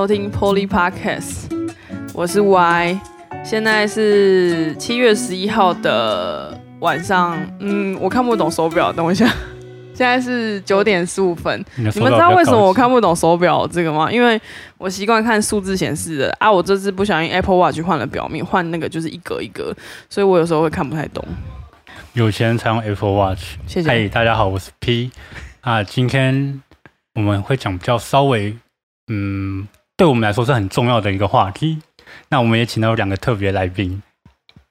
[0.00, 1.44] 收听 Poly Podcast，
[2.14, 2.98] 我是 Y，
[3.44, 9.26] 现在是七月十一号的晚上，嗯，我看不懂手表，等我一下，
[9.92, 11.62] 现在是九点十五分。
[11.76, 14.10] 你你们知道为什么我看不懂手表这个吗？
[14.10, 14.40] 因为
[14.78, 19.76] 我习惯看数字显示的啊，我这次不小心 Apple Watch 换了表面，换那个就是一格一格，
[20.08, 21.22] 所以我有时候会看不太懂。
[22.14, 23.56] 有钱人才用 Apple Watch？
[23.66, 23.88] 谢谢。
[23.90, 25.10] 嗨，大家好，我是 P
[25.60, 26.62] 啊，今天
[27.14, 28.56] 我们会讲比较稍微，
[29.08, 29.68] 嗯，
[30.00, 31.78] 对我们来说是很重要的一个话题。
[32.30, 34.02] 那我们也请到两个特别来宾。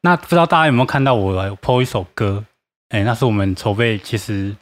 [0.01, 2.43] 那不知道大家有没有看到我 PO 一首歌？
[2.89, 4.55] 哎，那是我们筹备，其实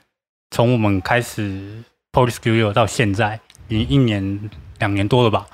[0.51, 1.81] 从我们开始
[2.11, 4.49] PO Studio 到现在，已经一年
[4.79, 5.45] 两年多了吧？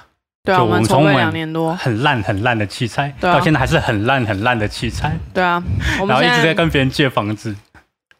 [0.43, 1.75] 对啊，就我们从我们两年多。
[1.75, 5.63] 很烂很烂的器材，啊到现在还是很烂很烂的器材，对啊，
[6.01, 7.55] 我然后一直在跟别人借房子。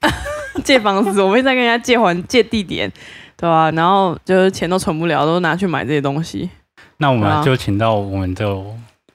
[0.63, 2.91] 借房子，我们一直在跟人家借还借地点，
[3.35, 6.47] 对吧、然后就是钱都存不了，都拿去买这些东西。
[7.03, 8.45] 那我们就请到我们的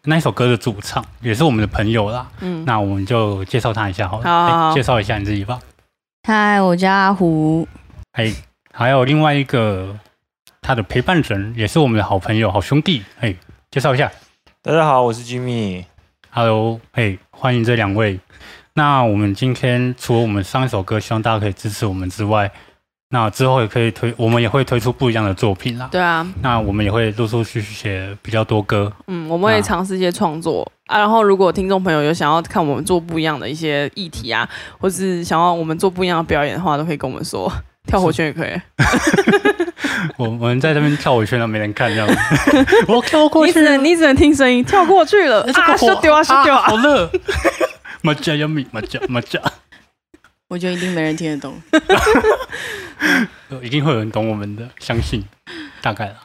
[0.05, 2.29] 那一首歌的主唱，也是我们的朋友啦。
[2.41, 4.25] 嗯，那我们就介绍他一下好了。
[4.25, 5.59] 好好好哎介绍一下你自己吧。
[6.25, 7.67] 嗨，我叫阿胡。
[8.13, 8.31] 哎，
[8.75, 9.99] 还有另外一个
[10.61, 13.03] 他的陪伴人，也是我们的好朋友、好兄弟。
[13.21, 13.35] 哎，
[13.71, 14.13] 介绍一下。
[14.61, 15.87] 大家好，我是 Jimmy。
[16.29, 18.21] Hello，哎，欢迎这两位。
[18.75, 22.53] 那我们今天除了我们上一首歌，希望大家可以支持我们之外，
[23.11, 25.89] 那之后也可以推，我们也会推出不一样的作品啦。
[25.91, 28.93] 对啊，那我们也会陆陆续续写比较多歌。
[29.07, 30.99] 嗯，我们会啊尝试一些创作啊。
[30.99, 34.47] 然后，如果听众朋友有想要看我们做不一样的一些议题啊，
[34.79, 37.51] 或是想要我们做不一样的表演的话，都可以跟我们说。
[37.89, 38.51] 跳火圈也可以，
[40.19, 42.15] 我 我们在这边跳火圈都没人看，这样子。
[42.87, 45.45] 我跳过去了，你只能你只能听声音，跳过去了啊！
[45.49, 46.61] 哎这个火咻丢啊咻丢啊！
[46.69, 47.11] 好热。
[48.03, 49.41] 马甲要米，马甲马甲，
[50.49, 51.61] 我觉得一定没人听得懂。
[53.63, 55.25] 一定会有人懂我们的，相信，
[55.81, 56.17] 大概了。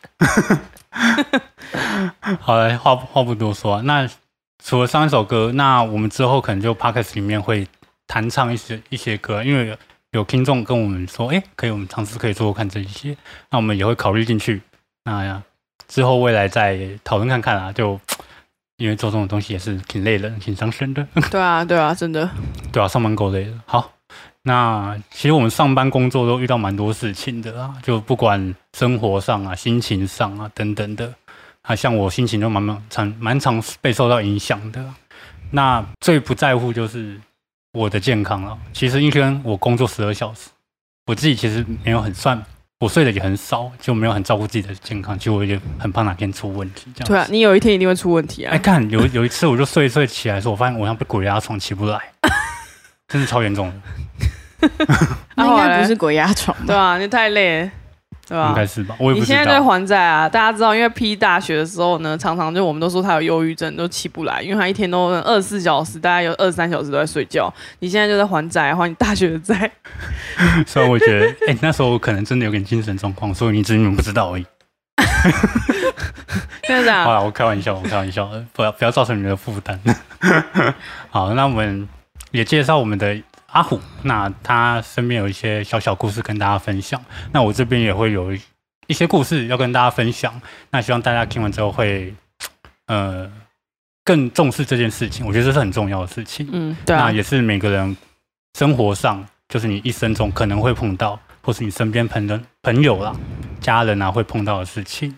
[2.40, 4.10] 好了，话话不多说、啊，那
[4.64, 7.68] 除了上一首歌，那我们之后可能就 podcast 里面会
[8.08, 9.78] 弹唱一些一些歌，因为
[10.12, 13.16] 有听众跟我们说，哎、可以，我们尝试可以做做看这一些，
[13.52, 14.62] 那我们也会考虑进去。
[15.06, 15.44] 那呀，
[15.88, 18.00] 之后未来再讨论看看啊，就
[18.78, 21.08] 因为做这种东西也是挺累的、挺伤身的。
[21.30, 22.30] 对啊，对啊，真的，
[22.72, 23.64] 对啊，上班够累了。
[23.66, 23.92] 好，
[24.46, 31.14] 那其实我们上班工作都遇到蛮多事情的啊，就不管生活上啊、心情上啊等等的，
[31.62, 34.96] 啊，像我心情都蛮蛮常蛮常被受到影响的啊。
[35.52, 37.18] 那最不在乎就是
[37.72, 38.58] 我的健康了。
[38.74, 40.50] 其实一天我工作十二小时，
[41.06, 42.44] 我自己其实没有很算，
[42.80, 45.18] 我睡的也很少，就没有很照顾自己的健康。
[45.18, 47.08] 其实我也很怕哪天出问题这样。
[47.08, 48.60] 对啊，你有一天一定会出问题啊哎，啊！
[48.60, 51.98] 看有有一次我就睡一睡起来的时候，我发现我像被鬼压床起不来，
[53.14, 54.70] 真的超严重的。
[55.36, 56.64] 那应后来嘞该不是鬼压床吧？
[56.66, 57.72] 对啊，你太累了，
[58.28, 59.66] 对吧、应该是吧，我也你不你现在在道。
[59.66, 60.28] 还债啊？
[60.28, 67.54] 大家知道，因为 P 大学的时候呢，常常就我们都说他有忧郁症，都起不来，因为他一天都二十四小时，大概有二十三小时都在睡觉。
[67.80, 69.70] 你现在就在还债，还你大学的 债。
[70.66, 74.46] 所以我觉得，哎、那时候我可能真的有点精神状况，所以你只是你们不知道而已。
[76.64, 79.78] 现在啊，好了，我开玩笑，我开玩笑，不要不要造成你们的负担。
[81.12, 81.88] 好，那我们
[82.34, 83.22] 也介绍我们的
[83.52, 87.00] 阿虎，那他身边有一些小小故事跟大家分享。
[87.32, 88.34] 那我这边也会有
[88.88, 90.42] 一些故事要跟大家分享。
[90.72, 92.12] 那希望大家听完之后会，
[92.88, 93.32] 呃，
[94.04, 95.24] 更重视这件事情。
[95.28, 96.50] 我觉得这是很重要的事情。
[96.52, 97.96] 嗯，对啊那，也是每个人
[98.58, 103.16] 生活上，就是你一生中可能会碰到，或是你身边朋人朋友啦、
[103.62, 105.16] 家人啊会碰到的事情。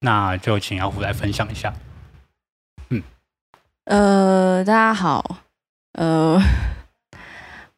[0.00, 1.72] 那就请阿虎来分享一下。
[2.90, 3.00] 嗯
[3.84, 5.38] 呃，大家好，
[5.96, 6.38] 呃，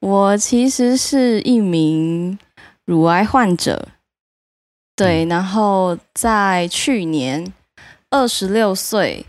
[0.00, 2.36] 我其实是一名
[2.84, 3.88] 乳癌患者，
[4.96, 7.52] 对，然后在去年
[8.10, 9.25] 二十六岁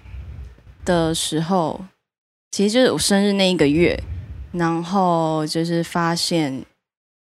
[0.83, 1.85] 的时候，
[2.49, 4.01] 其实就是我生日那一个月，
[4.53, 6.65] 然后就是发现，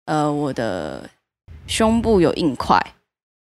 [0.05, 1.11] 呃，我的
[1.67, 2.81] 胸部有硬块，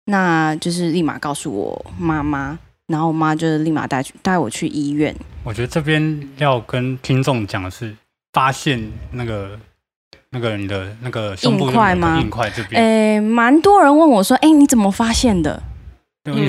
[0.05, 2.57] 那就是立马告诉我妈妈，
[2.87, 5.13] 然后我妈就是立马带去带我去医院。
[5.43, 7.95] 我觉得这边要跟听众讲的是，
[8.35, 9.57] 发现那个
[10.31, 15.63] 那个你的那个胸部硬块吗硬块这边，诶，蛮多人问我说：“哎，你怎么发现的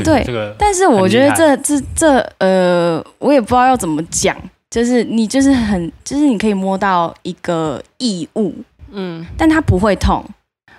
[0.03, 4.37] 对这个？”但是我觉得很这这这呃，我也不知道要怎么讲，
[4.69, 8.53] 就是你就是很就是你可以摸到一个异物，
[8.91, 10.25] 嗯，但它不会痛。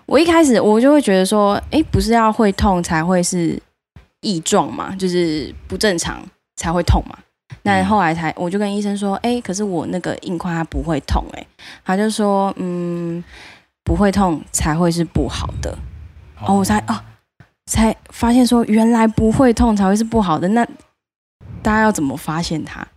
[0.06, 3.58] 我一开始我就会觉得说：“哎，不是要会痛才会是
[4.20, 6.22] 异状嘛，就是不正常
[6.58, 7.18] 才会痛嘛。”
[7.68, 11.48] 那嗯后来才我就跟医生说：“诶，可是我那个硬块它不会痛。”诶，
[11.84, 13.22] 他就说：“嗯，
[13.84, 15.78] 不会痛才会是不好的。”
[16.40, 16.98] 哦，我才哦，
[17.66, 20.48] 才发现说原来不会痛才会是不好的。
[20.48, 20.66] 那
[21.62, 22.88] 大家要怎么发现它？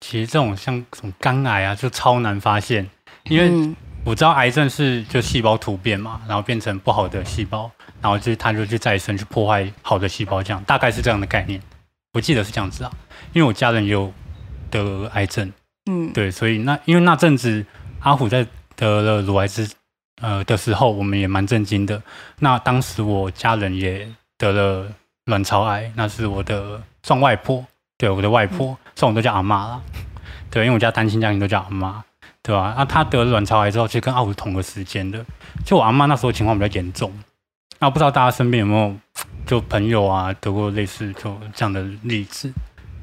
[0.00, 2.88] 其实这种像什么肝癌啊，就超难发现，
[3.24, 7.70] 因为嗯我知道癌症是就细胞突变嘛，然后变成不好的细胞，
[8.00, 11.60] 然后就它就去再生去破坏好的细胞，这样大概是这样的概念。
[12.14, 12.92] 我记得是这样子啊，
[13.32, 14.12] 因为我家人也有
[14.70, 15.52] 得癌症，
[15.90, 17.64] 嗯，对，所以那因为那阵子
[18.00, 18.46] 阿虎在
[18.76, 19.68] 得了乳癌之
[20.20, 22.02] 呃的时候，我们也蛮震惊的。
[22.40, 24.86] 那当时我家人也得了
[25.26, 27.64] 卵巢癌，那是我的算外婆，
[27.96, 29.80] 对，我的外婆，算我都叫阿妈啦。
[30.50, 32.02] 对，因为我家单亲家庭都叫阿妈，
[32.42, 35.24] 对吧、那她得了卵巢癌之后，其实跟阿虎同个时间的。
[35.64, 37.12] 就我阿妈那时候情况比较严重，
[37.78, 38.96] 那不知道大家身边有没有
[39.46, 42.52] 就朋友啊得过类似就这样的例子？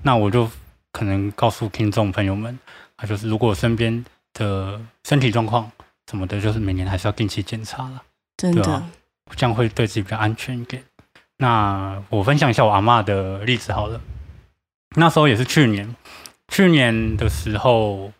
[0.05, 0.47] 那我就
[0.91, 2.59] 可能告诉听众朋友们，
[2.97, 5.71] 啊，就是如果身边的身体状况
[6.07, 8.03] 什么的，就是每年还是要定期检查了，
[8.37, 8.83] 真的
[9.35, 10.83] 这样会对自己比较安全一点。
[11.37, 13.99] 那我分享一下我阿嬷的例子好了。
[14.95, 15.95] 那时候也是去年，
[16.49, 18.13] 去年的时候，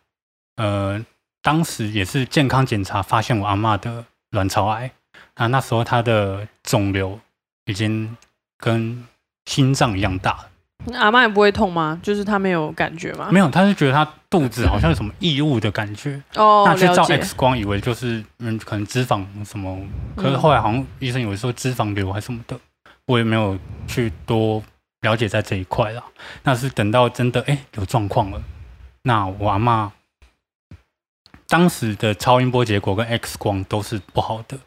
[0.56, 1.06] 呃，
[1.44, 4.90] 当时也是健康检查发现我阿嬷的卵巢癌
[5.36, 7.20] 啊，那时候她的肿瘤
[7.66, 8.18] 已经
[8.58, 9.06] 跟
[9.46, 10.50] 心脏一样大了。
[10.88, 12.00] 那阿妈也不会痛吗？
[12.04, 13.30] 就是她没有感觉吗？
[13.32, 17.18] 没有，她是觉得她肚子好像有什么异物的感觉，哦，那去照了解。
[17.18, 19.80] X 光，以为就是嗯，可能脂肪什么，
[20.16, 22.58] 可是后来好像医生以为说脂肪瘤还是什么的，
[23.08, 24.62] 我也没有去多
[25.02, 26.04] 了解在这一块啦。
[26.44, 28.42] 那是等到真的哎、有状况了，
[29.04, 29.92] 那我阿妈
[31.48, 34.58] 当时的超音波结果跟 X 光都是不好的，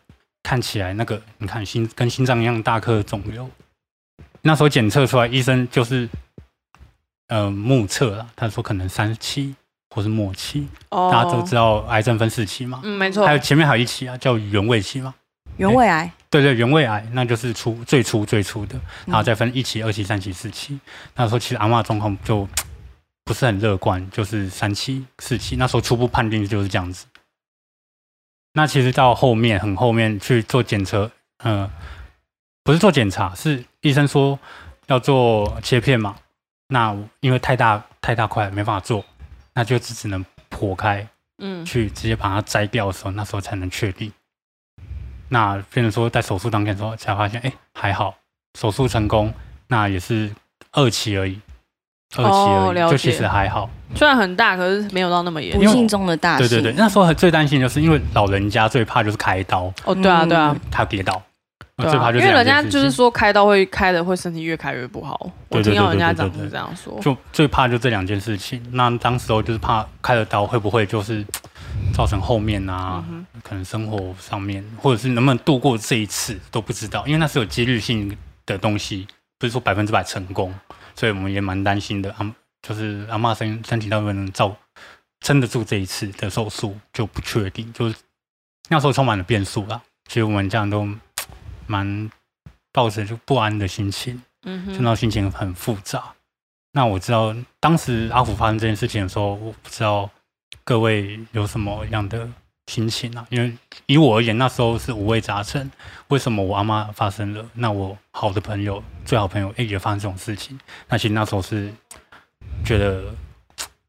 [0.42, 3.50] 看起来那个你看心跟心脏一样大颗的肿瘤，
[4.42, 6.08] 那时候检测出来，医生就是
[7.28, 9.54] 呃目测了，他说可能三期
[9.94, 10.66] 或是末期。
[10.90, 13.32] 哦，大家都知道癌症分四期嘛，嗯，没错还。
[13.32, 15.14] 有前面还有一期啊，叫原位期嘛。
[15.56, 20.78] 原位癌，对对，原位癌那就是初最初最初的，然后嗯再分一期、二期、三期、四期。
[21.16, 22.48] 那时候其实阿嬷的状况就
[23.24, 25.56] 不是很乐观，就是三期、四期。
[25.56, 27.06] 那时候初步判定就是这样子。
[28.52, 31.68] 那其实到后面很后面去做检测，呃，
[32.68, 34.38] 不是做检查，是医生说
[34.88, 36.14] 要做切片嘛。
[36.68, 39.02] 那因为太大太大块没办法做，
[39.54, 44.12] 那就只只能剖开，嗯，去直接把它摘掉的时候，那时候才能确定。
[45.30, 48.14] 那变成说在手术当天的时候才发现，哎、还好，
[48.60, 49.32] 手术成功，
[49.68, 50.30] 那也是
[50.72, 51.40] 二期而已，
[52.16, 53.70] 二期而已，哦就其解实还好。
[53.94, 55.64] 虽然很大，可是没有到那么严重。
[55.64, 56.46] 不幸中的大幸。
[56.46, 61.22] 对对对，那时候最担心就是因为老人家最怕就是开刀，哦，对啊，对啊，他跌倒，对
[61.78, 65.18] 啊最怕，就因为人家就是说开刀会开的会身体越开越不好。
[65.48, 66.98] 我对对听到人家长是对对对这样说。
[67.00, 68.60] 就最怕就这两件事情。
[68.72, 71.24] 那当时候就是怕开了刀会不会就是
[71.94, 78.14] 造成后面啊，嗯可能生活上面，或者是能不能度过这一次都不知道，因为那是有几率性
[78.44, 79.06] 的东西，
[79.38, 80.52] 不是说百分之百成功，
[80.96, 82.12] 所以我们也蛮担心的。
[82.18, 84.54] 阿就是阿嬷身身体到底能不能照
[85.20, 87.94] 撑得住这一次的手术就不确定，就是
[88.68, 89.80] 那时候充满了变数啦。
[90.08, 90.88] 其实我们这样都
[91.68, 92.10] 蛮
[92.72, 94.20] 抱着就不安的心情。
[94.42, 96.12] 嗯哼，就那心情很复杂。
[96.72, 100.10] 那我知道当时阿虎发生这件事情的时候，我不知道
[100.64, 102.28] 各位有什么样的
[102.66, 103.26] 心情啊？
[103.30, 105.70] 因为以我而言，那时候是五味杂陈。
[106.08, 107.44] 为什么我阿妈发生了？
[107.54, 110.58] 那我好的朋友、最好朋友，哎、也发生这种事情。
[110.88, 111.72] 那其实那时候是
[112.64, 113.02] 觉得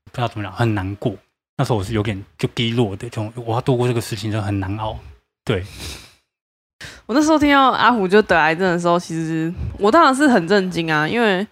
[0.06, 1.16] 不知道怎么讲，很难过。
[1.58, 4.98] 那时候我是有点就低落的，就我要度过这个事情，就很难熬。
[5.44, 5.64] 对，
[7.06, 11.46] 我那时候听到阿虎就得癌症的时候，其实我当然是很震惊啊，因为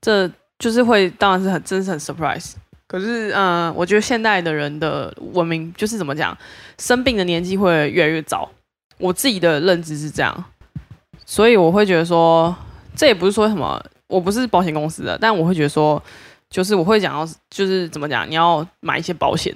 [0.00, 2.52] 这就是会当然是很真是很 surprise。
[2.86, 6.36] 可是，嗯、我觉得现代的人的文明就是怎么讲，
[6.78, 8.48] 生病的年纪会越来越早。
[8.98, 10.44] 我自己的认知是这样，
[11.26, 12.54] 所以我会觉得说，
[12.94, 16.00] 这也不是说什么，我不是保险公司的，但我会觉得说，
[16.48, 19.52] 就是我会讲要，就是怎么讲，你要买一些保险，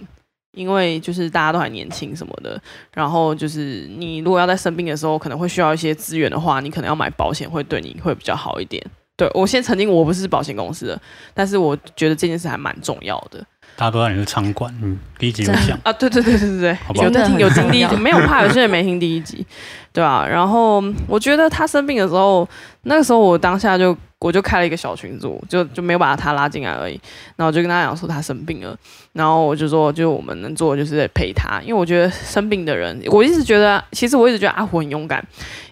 [0.58, 2.60] 因为就是大家都还年轻什么的，
[2.92, 8.84] 然后就是你如果要在生病的时候可能会需要一些资源的话，你可能要买保险会对你会比较好一点。
[9.16, 11.00] 对我先曾经我不是保险公司的，
[11.34, 13.44] 但是我觉得这件事还蛮重要的。
[13.76, 15.92] 大家都让你是仓管，嗯，第一集有讲，啊！
[15.92, 19.44] 对对对对对对，好不好有在听有听第一集，没有怕有些人没听第一集，
[19.92, 20.26] 对啊。
[20.26, 22.48] 然后我觉得他生病的时候，
[22.82, 27.00] 那个时候我当下就我就开了一个小群组，就就没有把他拉进来而已。
[27.36, 28.76] 然后我就跟他讲说他生病了，
[29.12, 35.24] 然后我就说，就我们能做的就是在陪他，因为我觉得生病的人，我一直觉得，其实我一直觉得阿虎很勇敢，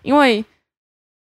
[0.02, 0.44] 因为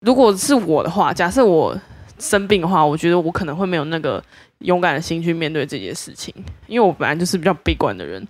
[0.01, 1.77] 如果是我的话，假设我
[2.18, 4.24] 生病的话，我觉得我可能会没有那个
[4.60, 6.34] 勇敢的心去面对这件事情，
[6.68, 8.25] 因为我本来就是比较悲观的人。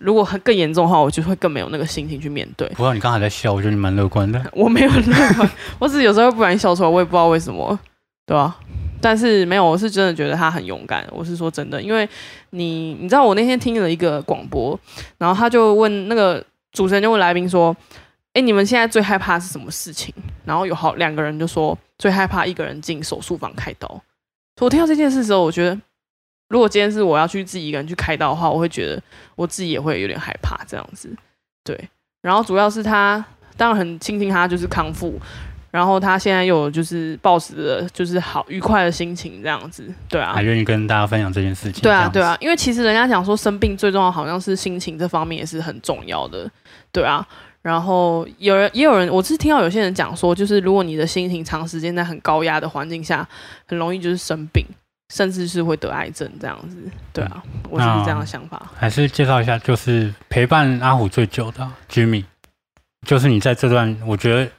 [0.00, 2.66] 如果更严重的话，我就会更没有那个心情去面对。
[2.70, 4.42] 不过你刚才在笑，我觉得你蛮乐观的。
[4.52, 7.78] 我没有乐观， 我只是有时候会不然笑出来，我也不知道为什么，
[8.24, 8.58] 对吧、
[9.00, 11.04] 但是没有，我是真的觉得他很勇敢。
[11.10, 12.08] 我是说真的，因为
[12.50, 14.78] 你你知道，我那天听了一个广播，
[15.18, 17.76] 然后他就问那个主持人就问来宾说
[18.32, 20.14] ：“哎，你们现在最害怕是什么事情？”
[20.46, 24.00] 然后有好两个人就说最害怕一个人进手术房开刀。
[24.60, 25.76] 我听到这件事的时候，我觉得
[26.48, 29.02] 如果今天是我要去自己一个人去开刀的话，我会觉得
[29.34, 31.12] 我自己也会有点害怕这样子。
[31.64, 31.88] 对，
[32.20, 33.24] 然后主要是他
[33.56, 35.18] 当然很庆幸他就是康复，
[35.72, 39.92] 然后他现在又有就是抱持着就是好愉快的心情这样子。
[40.08, 41.82] 对啊还，愿意跟大家分享这件事情。
[41.82, 46.48] 对啊，对啊，，因为其实人家讲说生病最重要好像是心情这方面也是很重要的，
[46.92, 47.26] 对啊。
[47.62, 53.26] 然后有人也有人，我是听到有些人讲说，就是如果你的心情长时间在很高压的环境下，
[53.66, 54.66] 很容易就是生病，
[55.14, 56.76] 甚至是会得癌症这样子。
[57.12, 58.60] 对啊，我是这样的想法。
[58.76, 62.24] 还是介绍一下，就是陪伴阿虎最久的啊 Jimmy，
[63.06, 64.50] 就是你在这段，我觉得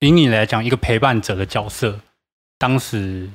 [0.00, 2.00] 以你来讲，一个陪伴者的角色，
[2.56, 3.30] 当时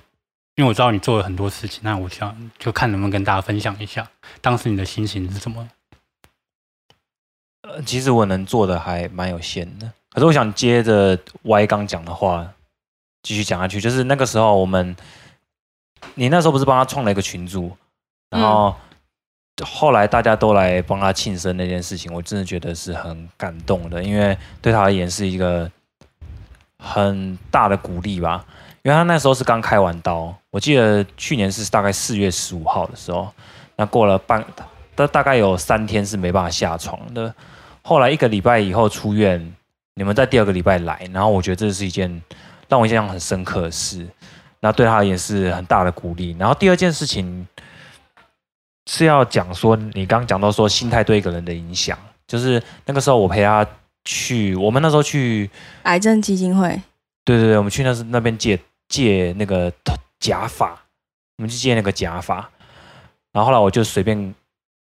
[0.55, 4.09] 因为我知道你做了很多事情，那我想就看能不能跟大家分享一下，
[4.41, 5.69] 当时你的心情是什么？
[7.63, 9.91] 呃，其实我能做的还蛮有限的。
[10.11, 12.53] 可是我想接着 Y 刚讲的话
[13.23, 14.95] 继续讲下去，就是那个时候我们，
[16.15, 17.75] 你那时候不是帮他创了一个群组，
[18.29, 18.75] 然后
[19.63, 25.69] 后来大家都来帮他庆生那件事情，我真的觉得是很感动的，因为对他而言是一个
[26.83, 28.43] 很大的鼓励吧。
[28.83, 33.31] 因为他那时候是刚开完刀，我记得去年是大概四月十五号的时候，
[33.77, 34.43] 那过了半
[34.93, 37.33] 大大概有三天是没办法下床的。
[37.81, 39.55] 后来一个礼拜以后出院，
[39.93, 42.21] 你们在第二个礼拜来，然后我觉得这是一件
[42.67, 44.05] 让我印象很深刻的事，
[44.59, 46.35] 那对他也是很大的鼓励。
[46.37, 47.47] 然后第二件事情
[48.87, 51.97] 是要讲说，你刚刚讲到说心态对一个人的影响，
[52.27, 53.65] 就是那个时候我陪他
[54.05, 55.49] 去，我们那时候去，
[55.83, 56.69] 癌症基金会，
[57.23, 60.71] 对对对，我们去那是那边借借那个头假发，
[61.37, 62.49] 我们去借那个假发，
[63.31, 64.33] 然后后来我就随便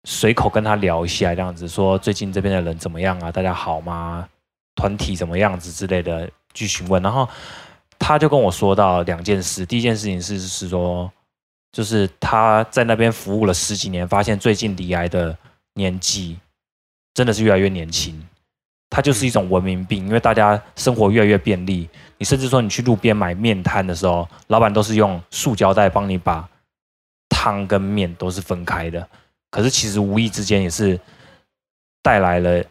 [0.05, 3.31] 随口跟他聊一下，这样子说最近这边的人怎么样啊？
[3.31, 4.29] 大家好吗？
[4.75, 7.29] 团体怎么样子之类的去询问，然后
[7.99, 11.13] 他就跟我说到两件事，第一件事情是是说，
[11.71, 15.37] 就是他在那边服务了十几年，发现最近离癌的
[15.75, 16.39] 年纪
[17.15, 18.21] 真的是越来越年轻。
[18.95, 26.49] 它就是一种文明病，因为大家生活越来越便利，你甚至说你去路边买面摊的时候，老板都是用塑胶袋帮你把
[27.29, 29.05] 汤跟面都是分开的，
[29.51, 30.97] 可是其实无意之间也是
[32.05, 32.63] 带来了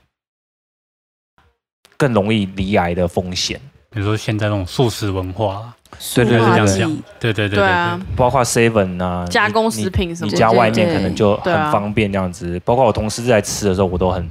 [1.97, 3.59] 更容易离癌的风险。
[3.89, 5.73] 比如说现在那种素食文化。
[6.15, 12.59] 对，对对对对对对啊，包括 Seven 啊，加工食品什么的你家外面可能就很方便这样子。
[12.65, 14.27] 包括我同事在吃的时候，我都很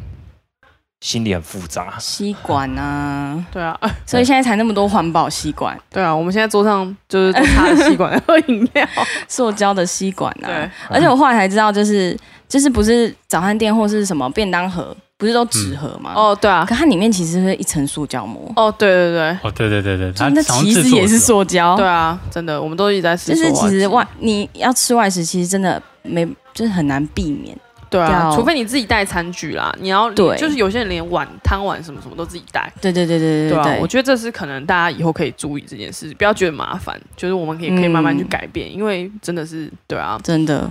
[1.03, 1.95] 心里很复杂。
[1.99, 8.89] 吸管啊，对啊，所以现在才那么多环保吸管，对啊，我们现在桌上就是都插着吸管 喝饮料。
[9.27, 10.47] 塑胶的吸管啊。
[10.47, 12.17] 对，而且我后来才知道，就是
[12.49, 16.13] 就是不是早餐店或是什么便当盒，不是都纸盒吗？
[16.15, 21.75] 哦，哦，对啊，可它里面其实是一层塑胶膜，哦，对对对，哦，对对对对，它那其实也是塑胶。
[21.77, 23.53] 对啊，真的，我们都一直在吃就是。
[23.53, 27.59] 其实外你要吃外食，其实真的没就是很难避免。
[27.93, 30.37] 对啊，除非你自己带餐具啦，你要对。
[30.37, 32.73] 就是有些人连碗、汤碗什么什么都自己带。
[32.81, 33.75] 对对对对对啊，对。
[33.75, 40.71] 对我觉得这是可能大家以后可以注意这件事，不要觉得麻烦，就是我们可以可以慢慢去改变，因为真的是对啊，真的。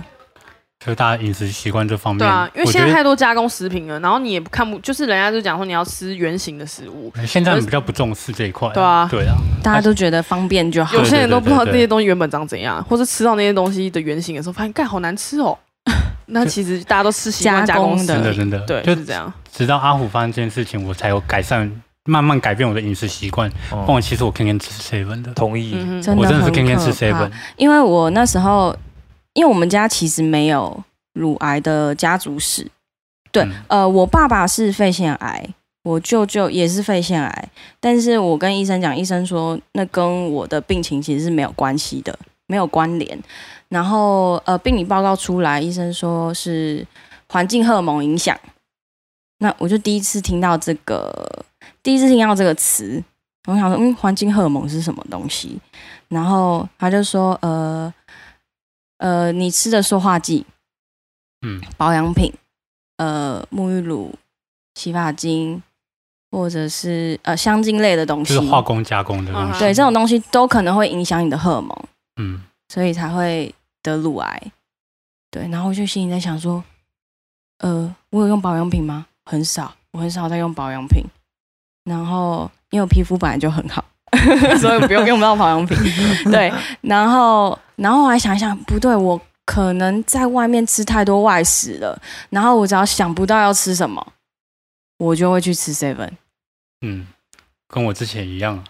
[0.84, 9.06] 就是大家饮食习惯这方面，对啊，因为现在太多加工食品了，然后你也看不，就是人家就讲说你要吃原形的食物，现在比较不重视这一块，对啊。
[9.08, 10.98] 对啊，大家都觉得方便就好。
[10.98, 11.04] 有。
[11.04, 15.56] 些人都不知道这些东西原本长怎样，或者吃到那些东西的原型的时候，发现干好难吃哦。
[16.32, 19.32] 那其实大家都吃习惯加工食加工品，真的真的，对，就是这样。
[19.52, 21.70] 直到阿虎发生这件事情，我才有改善，
[22.06, 23.50] 慢慢改变我的饮食习惯。
[23.68, 28.74] 不哦然其实我天天吃 seven 的，同意，嗯，真的我真的是天天吃 seven，因为我那时候，
[29.34, 32.66] 因为我们家其实没有乳癌的家族史，
[33.30, 33.52] 对，嗯。
[33.68, 35.46] 呃，我爸爸是肺腺癌，
[35.84, 37.48] 我舅舅也是肺腺癌，
[37.78, 43.18] 但是我跟医生讲，医生说那跟我的病情其实是没有关系的，没有关联。
[43.72, 46.86] 然后呃，病理报告出来，医生说是
[47.26, 48.38] 环境荷尔蒙影响。
[49.38, 51.42] 那我就第一次听到这个，
[51.82, 53.02] 第一次听到这个词，
[53.48, 55.58] 我想说，嗯，环境荷尔蒙是什么东西？
[56.08, 57.92] 然后他就说，呃
[58.98, 60.44] 呃，你吃的塑化剂、
[61.40, 62.30] 嗯，保养品，
[62.98, 64.14] 呃，沐浴乳、
[64.74, 65.62] 洗发精，
[66.30, 71.84] 或者是呃香精类的东西，就是化工加工的东嗯西，对这种东西都可能会影响你的荷尔蒙，
[72.20, 73.52] 嗯，所以才会
[73.82, 74.52] 得乳癌。
[75.30, 76.62] 对，然后我就心里在想说，
[77.58, 79.06] 呃，我有用保养品吗？
[79.24, 81.02] 很少，我很少在用保养品。
[81.84, 83.84] 然后因为我皮肤本来就很好，
[84.60, 85.76] 所以不用用不到保养品。
[86.30, 92.00] 对，然后然后我还想一想，不对，我可能在外面吃太多外食了。
[92.30, 94.06] 然后我只要想不到要吃什么，
[94.98, 96.10] 我就会去吃 seven
[96.82, 97.06] 嗯，
[97.74, 98.62] 跟我之前一样，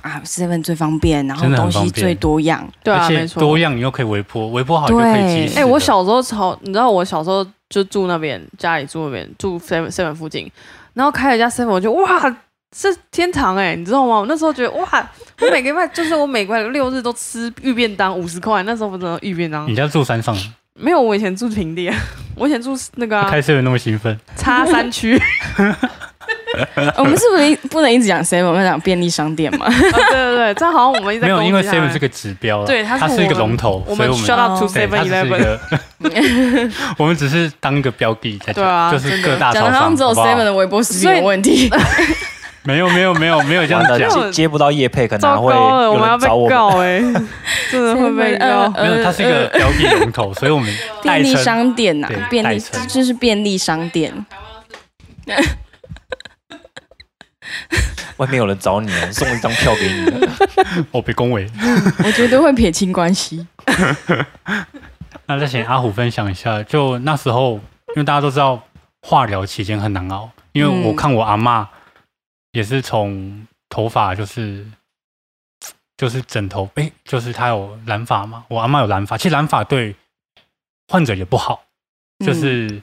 [0.00, 2.66] 啊，seven 最方便，然后东西最多样。
[2.82, 3.38] 对啊，而且没错。
[3.38, 5.58] 多样你又可以微波，微波好就可以对及时。
[5.58, 10.50] 哎、我小时候超，你知道我小时候就住那边，家里住那边，住 seven seven 附近，
[10.94, 12.34] 然后开了一家 seven，我就哇，
[12.74, 14.20] 是天堂哎、你知道吗？
[14.20, 15.10] 我那时候觉得哇，
[15.42, 20.34] 我每个礼拜就是我每个月六日都吃玉便当五十块，那时候不知道玉便当你家住山上，
[20.72, 21.92] 没有，我以前住平地，
[22.34, 24.18] 我以前住那个、啊、开车有那么兴奋？
[24.34, 25.20] 叉山区，
[26.96, 29.66] 我们是不是不能一直讲 seven，我们要讲便利商店嘛？
[29.66, 29.72] 啊
[30.10, 41.70] 对对对，这样好像我们一直在没有，因为 seven 是个指标啦，对它是一个龙头，我们所以我们 shout out to 对 seven eleven， 我们只是当一个标的在对啊讲，就是各大超商，讲的好像只有 seven 的微波食品所以有问题。
[42.62, 46.48] 没有没有没有没有这样完了讲，接接不到叶配，可能会糕了，我有们要被人找我。
[46.48, 46.98] 告哎、
[47.70, 48.68] 真的会被告。
[48.82, 50.68] 没有，它是一个标的龙头，所以我们
[51.00, 54.12] 便利商店呐、便利就是便利商店。
[58.18, 60.28] 外面有人找你，送一张票给你。
[60.90, 61.46] 我 被恭维。
[62.04, 63.46] 我觉得会撇清关系。
[65.26, 67.54] 那再请阿虎分享一下，就那时候，
[67.88, 68.62] 因为大家都知道
[69.02, 71.66] 化疗期间很难熬，因为我嗯看我阿嬷
[72.52, 74.64] 也是从头发就是
[75.96, 79.96] 就是枕头，哎、就是她有染发嘛，我阿嬷有染发，其实染发对
[80.88, 81.64] 患者也不好，
[82.20, 82.80] 嗯就是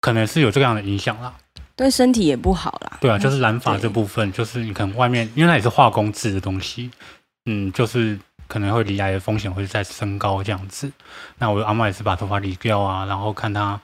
[0.00, 1.34] 可能是有这样的影响啦。
[1.76, 2.98] 对身体也不好啦。
[3.00, 6.90] 对啊，就是染发这部分，就是你可能外面，因为它也是化工制的东西，
[7.46, 10.90] 嗯，就是可能会离癌的风险会再升高这样子。
[11.38, 13.80] 那我阿妈也是把头发理掉啊，然后看她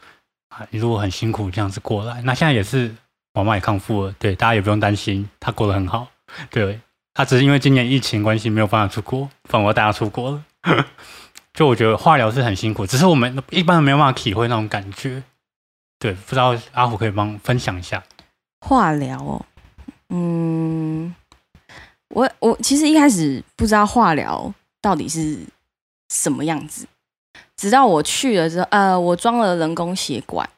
[0.50, 2.22] 啊一路很辛苦这样子过来。
[2.22, 2.94] 那现在也是
[3.34, 6.08] 我妈也康复了，对，大家也不用担心，她过得很好。
[6.50, 6.80] 对，
[7.14, 10.44] 她只是因为今年疫情关系没有办法出国，不然我要带她出国了。
[11.52, 15.22] 就我觉得化疗是很辛苦，只是我们一般人没有办法体会那种感觉。
[16.00, 18.02] 对，不知道阿虎可以帮分享一下。
[18.66, 19.46] 化疗哦，
[20.08, 21.14] 嗯，
[22.08, 25.38] 我我其实一开始不知道化疗到底是
[26.08, 26.86] 什么样子，
[27.54, 30.48] 直到我去了之后，呃，我装了人工血管，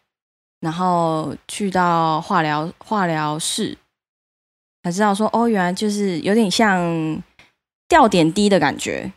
[0.61, 3.77] 然后去到化疗化疗室，
[4.85, 7.21] 才知道说，哦，原来就是有点像
[7.89, 9.13] 吊点滴的感觉，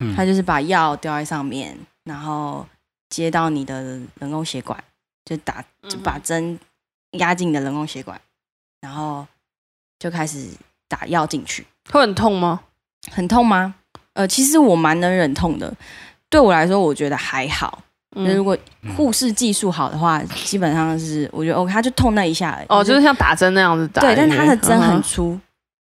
[0.00, 2.66] 嗯，它就是把药吊在上面，然后
[3.08, 4.82] 接到你的人工血管，
[5.28, 6.58] 就打就把针
[7.12, 8.18] 压进你的人工血管，
[8.80, 9.26] 然后
[9.98, 10.48] 就开始
[10.88, 11.66] 打药进去。
[11.90, 12.60] 会很痛吗？
[13.10, 13.74] 很痛吗？
[14.14, 15.70] 呃，其实我蛮能忍痛的，
[16.30, 17.82] 对我来说，我觉得还好。
[18.16, 22.66] 就是如嗯，果嗯护士技术好的话，基本上是我觉得 OK，他就痛那一下而已。
[22.70, 24.00] 哦，就是像打针那样子打。
[24.00, 25.38] 对，但是他的针很嗯粗，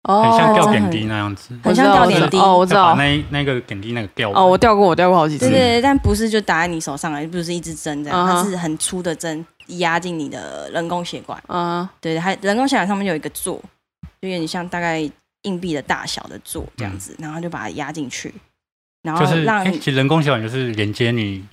[0.07, 2.37] 哦，很像吊点滴那样子，很像吊点滴。
[2.39, 2.89] 哦，我知道。
[2.89, 5.49] 要把那那个点滴那个吊哦，我吊过，我吊过好几次。
[5.49, 5.51] 对。
[5.51, 11.41] 对对，但不是就打在你手上而已，不是一支针这样，它是很粗的针压进你的人工血管。
[11.47, 13.61] 啊，对，还人工血管上面有一个座，
[14.21, 14.99] 就有点像大概
[15.43, 18.33] 硬币的大小的座这样子，然后就把它压进去，
[19.03, 21.43] 然后就是让哎，其实人工血管就是连接你，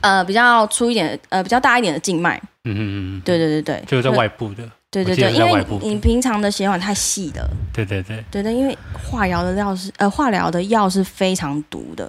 [0.00, 2.40] 呃比较粗一点，呃比较大一点的静脉。
[2.66, 4.64] 嗯嗯嗯嗯，对对对对，就是在外部的，
[5.02, 12.08] 对对对，因为你平常的血管太细了，对对对，对对，因为化疗的药是呃化疗的药是非常毒的。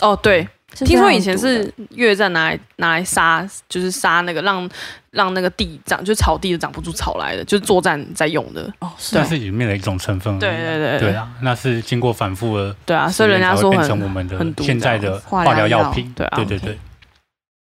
[0.00, 4.70] 哦，对，听说以前是越战拿来拿来杀，就是杀那个让
[5.10, 8.62] 让那个地长，就是草地都长不出草来的，就是作战在用的。
[8.78, 9.20] 哦，是哦。
[9.20, 11.14] 但是里面的一种成分对对对对。
[11.14, 16.78] 啊，那是经过反复的对啊，所以人家说变很成我们的很毒现在的化化疗药品，对啊对对对，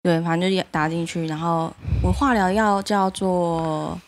[0.03, 3.99] 对，反正就打进去，然后我化疗药叫做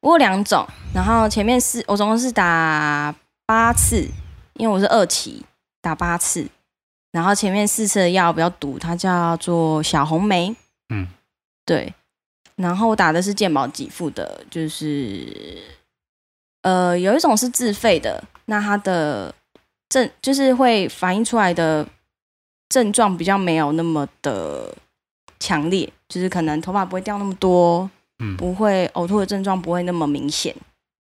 [0.00, 3.14] 我有两种，然后前面是我总共是打
[3.46, 4.06] 八次，
[4.54, 5.44] 因为我是二期，
[5.80, 6.46] 打八次，
[7.10, 10.54] 然后前面四次的药比较毒，它叫做小红梅，
[10.90, 11.08] 嗯，
[11.66, 11.92] 对，
[12.56, 15.62] 然后我打的是健保给付的，就是
[16.62, 19.34] 呃有一种是自费的，那它的
[19.88, 21.84] 症就是会反映出来的
[22.68, 24.72] 症状比较没有那么的
[25.40, 28.36] 强烈，就是可能头发不会掉那么多，嗯。
[28.36, 30.54] 不会呕吐的症状不会那么明显，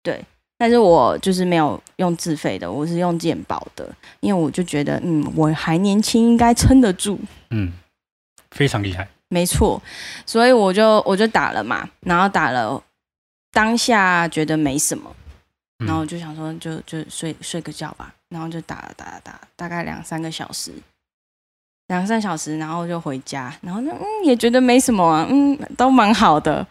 [0.03, 0.25] 对。
[0.61, 7.17] 但是我就是没有用自费的，我是用健保的，因为我就觉得，嗯，我还年轻，应该撑得住，
[7.51, 7.73] 嗯，
[8.51, 9.81] 非常厉害，没错，
[10.27, 12.83] 所以我就我就打了嘛，然后打了，
[13.53, 15.15] 当下觉得没什么，
[15.79, 15.87] 嗯。
[15.87, 20.73] 然后我就想说就就睡睡个觉吧，然后就打了打了打，大概两三个小时，
[21.89, 26.67] 两三小时，然后就回家，然后呢，嗯，也觉得没什么啊，嗯，都蛮好的。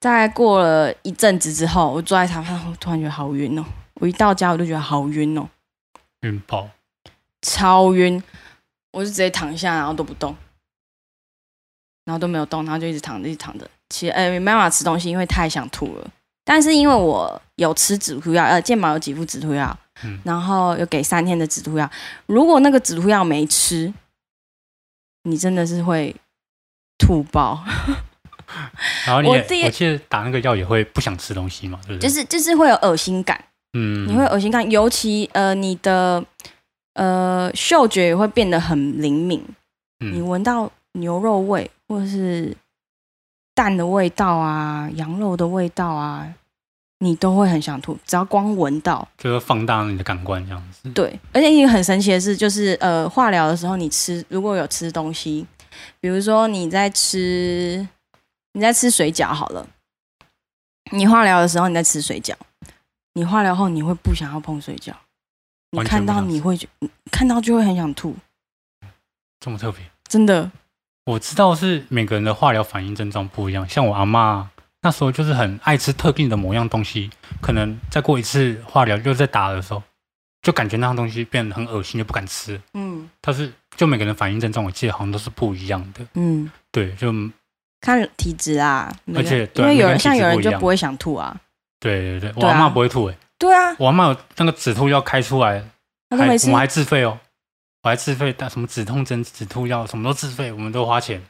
[0.00, 3.64] 再过了一阵子之后，我坐在沙发上，我突然觉得好晕哦。
[3.94, 5.48] 我一到家我就觉得好晕哦，
[6.22, 6.68] 晕爆，
[7.42, 8.22] 超晕。
[8.92, 10.36] 我就直接躺下，然后都不动，
[12.04, 13.66] 然后都没有动，然后就一直躺着，一直躺着。
[13.88, 16.10] 其实，呃，没办法吃东西，因为太想吐了。
[16.44, 21.88] 但是因为我有吃止吐药，呃，健保有几副止吐药，嗯然后有给三天的止吐药。
[22.26, 23.92] 如果那个止吐药没吃，
[25.24, 26.14] 你真的是会
[26.98, 27.62] 吐爆，
[29.06, 32.08] 然后你也我记得打那个药也会不想吃东西嘛，对不对？
[32.08, 36.24] 就是就是会有恶心感，嗯，你会恶心感，尤其呃你的
[36.94, 39.42] 呃嗅觉也会变得很灵敏，
[39.98, 42.56] 你嗯闻到牛肉味或者是
[43.54, 46.32] 蛋的味道啊、羊肉的味道啊，
[47.02, 49.06] 你都会很想吐，只要光闻到。
[49.18, 50.88] 就会放大你的感官这样子。
[50.92, 55.44] 对，而且一个很神奇的是，就是呃，化疗的时候你吃如果有吃东西，
[55.98, 57.84] 比如说你在吃
[58.52, 59.66] 你在吃水饺好了，
[60.92, 62.34] 你化疗的时候你在吃水饺，
[63.14, 64.92] 你化疗后你会不想要碰水饺，
[65.72, 66.68] 你看到你会觉
[67.10, 68.14] 看到就会很想吐，
[69.40, 69.80] 这么特别。
[70.08, 70.52] 真的。
[71.06, 79.82] 我知道是每个人的化疗反应症状不一样，像我阿妈那时候就是很爱吃特定的某样东西，可能再过一次化疗又在打的时候，
[80.42, 82.60] 就感觉那样东西变得很恶心，就不敢吃。
[82.74, 83.08] 嗯。
[83.22, 86.04] 它是就每个人反应症状，我记得好像都是不一样的。
[86.14, 87.12] 嗯，对，就
[87.80, 91.40] 看体质啊，而且因为有人像有人就不会想吐啊，
[91.78, 92.52] 对对对，我对啊。
[92.52, 95.64] 阿妈不会吐诶、对啊，我阿妈有那个止吐药开出来，
[96.10, 97.18] 我们，还自费哦，
[97.82, 101.22] 我还自费打什么止痛针、止吐药，什么都自费，我们都花钱，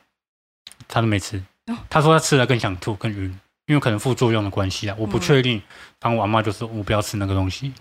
[0.89, 1.43] 他都没吃。
[1.67, 1.77] 哦。
[1.89, 5.61] 他说他吃了更想吐、更晕，因为可能副作用的关系啊，我不嗯确定。
[6.01, 7.73] 反正我阿妈就说我不要吃那个东西，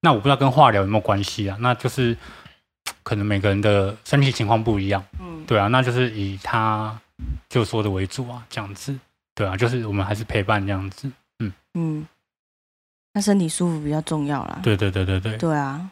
[0.00, 1.56] 那我不知道跟化疗有没有关系啊？
[1.60, 2.16] 那就是
[3.02, 6.98] 可能每个人的身体情况不一样，嗯，对啊，那就是以他
[7.48, 8.98] 就说的为主啊，这样子，
[9.34, 12.06] 对啊，就是我们还是陪伴这样子，嗯嗯，
[13.12, 14.58] 那身体舒服比较重要啦。
[14.62, 15.36] 对对对对对。
[15.36, 15.90] 对啊，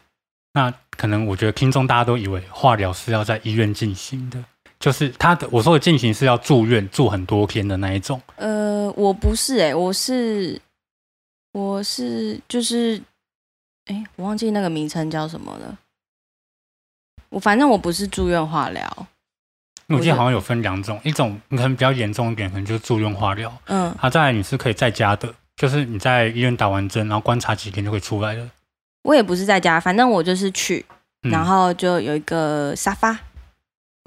[0.53, 4.43] 那可能我觉得听众大家都以为化疗是要在医院进行的，
[4.79, 8.21] 就是他的我说的进行是要住院住很多天的那一种。
[8.37, 10.59] 呃，我不是哎、我是
[11.51, 13.01] 我是就是，
[13.87, 15.77] 哎、我忘记那个名称叫什么了。
[17.29, 19.07] 我反正我不是住院化疗，
[19.87, 28.49] 我记得好像有分两种，一种你可能比较严重一点，可能就是住院化疗，嗯它再来你是可以在家的，就是你在医院打完针，然后观察几天就可以出来了。
[29.03, 30.85] 我也不是在家，反正我就是去，
[31.23, 33.19] 嗯然后就有一个沙发，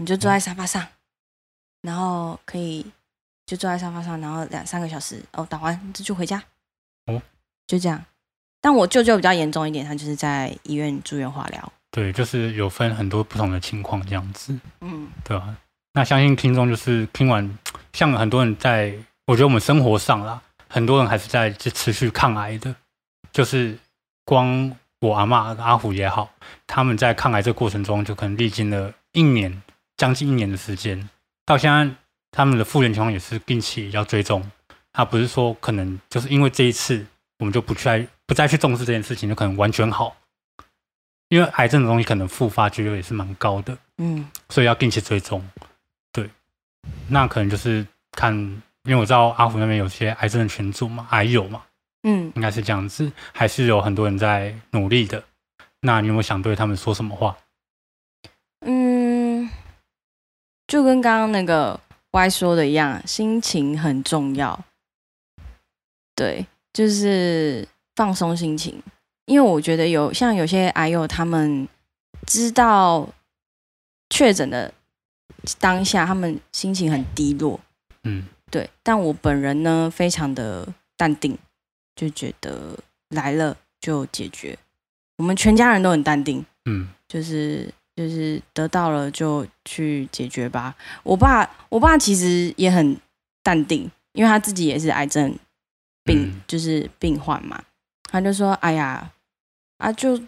[0.02, 0.84] 你就坐在沙发上，
[1.82, 2.84] 然后可以
[3.46, 6.42] 就坐在沙发上，然后两三个小时哦，打完这就回家，
[7.06, 7.22] 哦，
[7.68, 8.04] 就这样。
[8.60, 15.08] 但我舅舅比较严重一点，他就是在医院住院化疗，对，就是有分很多不同的情况这样子，嗯。
[15.24, 15.56] 对啊、
[15.92, 17.58] 那相信听众就是听完，
[17.92, 18.92] 像很多人在，
[19.26, 22.74] 我觉得我们生活上啦，很多人还是在就持续抗癌的，
[23.32, 23.78] 就是
[24.24, 26.32] 光我阿嬷阿虎也好，
[26.66, 29.62] 他们在抗癌这个过程中，就可能历经了一年，
[29.96, 31.08] 将近一年的时间，
[31.44, 31.94] 到现在
[32.30, 34.50] 他们的复原情况也是定期要追踪，
[34.92, 37.04] 他不是说可能就是因为这一次
[37.38, 40.16] 我们就不去再不再去重视这件事情，就可能完全好，
[41.28, 43.76] 因为癌症的东西可能复发几率也是蛮高的。
[43.98, 45.46] 嗯所以要定期追踪。
[46.10, 46.28] 对，
[47.08, 48.34] 那可能就是看，
[48.84, 51.62] 因为我知道阿虎那边有些癌症的群组嘛，癌友嘛，
[52.02, 55.22] 嗯，应该是这样子，还是有很多人在努力的。
[55.80, 57.36] 那你有没有想对他们说什么话？
[58.60, 58.91] 嗯，
[60.72, 61.78] 就跟刚刚那个
[62.12, 64.58] Y 说的一样，心情很重要。
[66.16, 68.82] 对，就是放松心情，
[69.26, 71.68] 因为我觉得有像有些癌友，他们
[72.26, 73.06] 知道
[74.08, 74.72] 确诊的
[75.60, 77.60] 当下，他们心情很低落。
[78.04, 81.36] 嗯，对，但我本人呢，非常的淡定，
[81.94, 82.78] 就觉得
[83.10, 84.58] 来了就解决。
[85.18, 86.42] 我们全家人都很淡定。
[86.64, 90.74] 嗯就是就是得到了就去解决吧。
[91.02, 92.96] 我爸我爸其实也很
[93.42, 95.36] 淡定，因为他自己也是癌症
[96.04, 97.62] 病，嗯就是病患嘛。
[98.10, 99.10] 他就说：“哎呀，
[99.78, 100.20] 啊就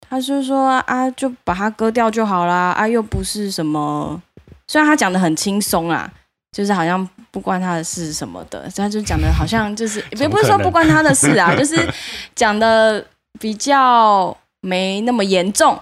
[0.00, 4.20] 他就说啊，就把它割掉就好啦，啊又不是什么。”
[4.68, 6.10] 虽然他讲的很轻松啊，
[6.52, 11.76] 就是好像不关他的事什么的，所以他就讲的好像就是 也不是说不关他的事啊， 就是
[12.34, 13.04] 讲的
[13.38, 15.78] 比较没那么严重。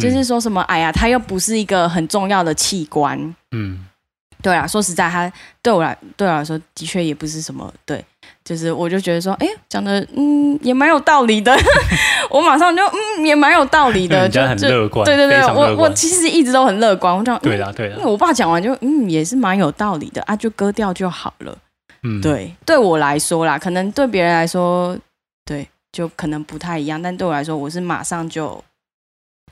[0.00, 3.18] 就是说什么，哎呀，它又不是一个很重要的器官。
[3.52, 3.86] 嗯
[4.42, 5.30] 对啊，说实在，它
[5.62, 8.04] 对我来对我来说，的确也不是什么对。
[8.44, 11.56] 就是我就觉得说，哎，讲的嗯也蛮有道理的，
[12.28, 21.56] 我马上就嗯也蛮有道理的， 就很就就乐观，对对对我我其实一直都很乐观，我讲嗯对啦对啦因为，我爸讲完就嗯也是蛮有道理的啊，就割掉就好了。
[22.02, 24.98] 嗯，对，对我来说啦，可能对别人来说，
[25.44, 28.62] 对，就可能不太一样，但对我来说，我是马上就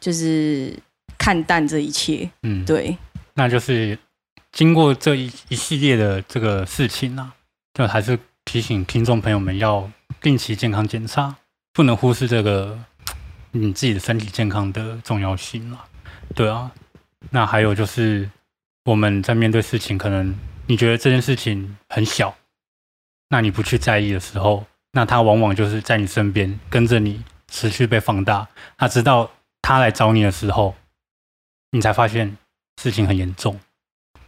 [0.00, 0.74] 就是
[1.18, 2.28] 看淡这一切。
[2.42, 2.96] 嗯，对，
[3.34, 3.98] 那就是
[4.50, 7.34] 经过这一一系列的这个事情啊，
[7.74, 9.88] 就还是提醒听众朋友们要
[10.20, 11.36] 定期健康检查，
[11.72, 12.78] 不能忽视这个
[13.52, 15.84] 你自己的身体健康的重要性啊。
[16.34, 16.70] 对啊，
[17.30, 18.28] 那还有就是
[18.84, 20.34] 我们在面对事情，可能
[20.66, 22.34] 你觉得这件事情很小，
[23.28, 28.48] 那你不去在意的时候，那它往往就是在你身边跟着你持续被放大。
[28.78, 29.30] 那直到
[29.62, 30.74] 他来找你的时候，
[31.72, 32.36] 你才发现
[32.82, 33.58] 事情很严重，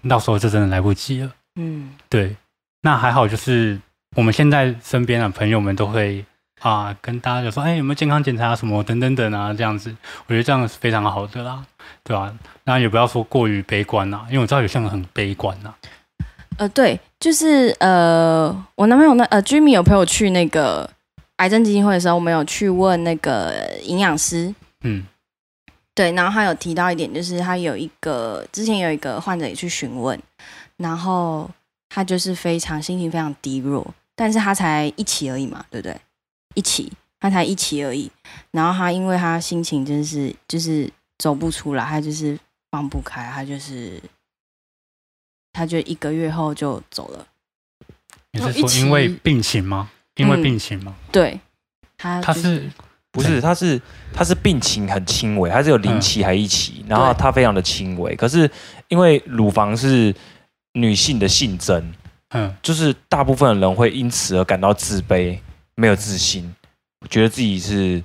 [0.08, 1.32] 到时候就真的来不及了。
[1.56, 1.94] 嗯。
[2.08, 2.36] 对，
[2.82, 3.80] 那还好，就是
[4.16, 6.24] 我们现在身边的朋友们都会
[6.60, 9.94] 啊，跟大家就说，哎，有没有健康检查什么等等等啊，这样子，
[10.26, 11.64] 我觉得这样是非常好的啦，
[12.04, 12.32] 对吧、
[12.64, 15.74] 那也不要说过于悲观啦，因为我知道有些人很悲观呐。
[16.58, 20.88] 呃，对，就是呃，我男朋友那呃，Jimmy 有陪我去那个
[21.36, 25.04] 癌症基金会的时候，我们有去问那个营养师，嗯
[25.94, 30.18] 对，然后他有提到一点，就是他有一个之前有一个患者也去询问，
[30.76, 31.50] 然后
[31.88, 36.00] 他就是非常心情非常低落，但是他才一期而已嘛，对不对？
[36.54, 38.10] 一期，他才一期而已，
[38.50, 42.38] 然后他因为他心情真是就是走不出来，他就是
[42.70, 44.00] 放不开，他就是
[45.52, 47.26] 他就一个月后就走了，
[48.32, 49.90] 你是说因为病情吗？
[50.16, 50.94] 因为嗯病情吗？
[51.10, 51.40] 对，
[51.96, 52.70] 他、他是
[53.12, 53.80] 不是，他是
[54.12, 58.16] 他是病情很轻微，他是有零期还一期，然后他非常的轻微。
[58.16, 58.50] 可是
[58.88, 60.14] 因为乳房是
[60.72, 61.92] 女性的性征，
[62.30, 65.38] 嗯就是大部分的人会因此而感到自卑、
[65.74, 66.54] 没有自信，
[67.10, 68.02] 觉得自己是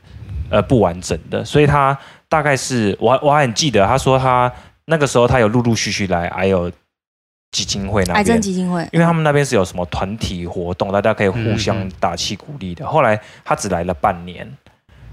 [0.49, 1.45] 呃不完整的。
[1.45, 4.51] 所以他大概是我还我还很记得，他说他
[4.85, 6.69] 那个时候他有陆陆续续来，还有
[7.51, 8.41] 基金会那癌症边。
[8.41, 12.85] 基金会，因为他们那边是有什么团体活动，大家可以互嗯相嗯打气鼓励的。
[12.85, 14.45] 后来他只来了半年，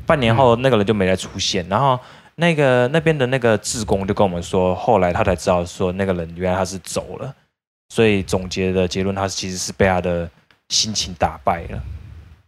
[0.07, 1.67] 半年后那个人就没再出现。
[1.69, 1.99] 然后
[2.37, 7.35] 那个那边的那个志工就跟我们说，后来他才知道说那个人原来他是走了，
[7.89, 10.29] 所以总结的结论他其实是被他的
[10.69, 11.83] 心情打败了。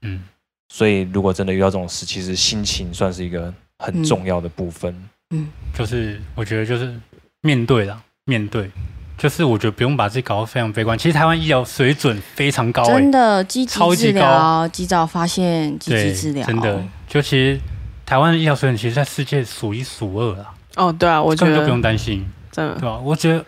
[0.03, 0.23] 嗯，
[0.69, 4.95] 所以如果真的遇到这种事，其实心情算是一个很重要的部分。
[5.31, 6.95] 嗯就是我觉得就是
[7.43, 8.71] 面对了，面对，
[9.19, 10.97] 就是我觉得不用把自己搞得非常悲观。
[10.97, 17.59] 其实台湾医疗水准非常高、欸，真的积极治超级高疗，及早发现，积对，极治疗，真的，就其实
[18.05, 22.99] 台湾的医疗水准其实在世界数一数二啦，哦，对啊，我觉得根本就不用担心，真的对吧？
[22.99, 23.39] 我觉得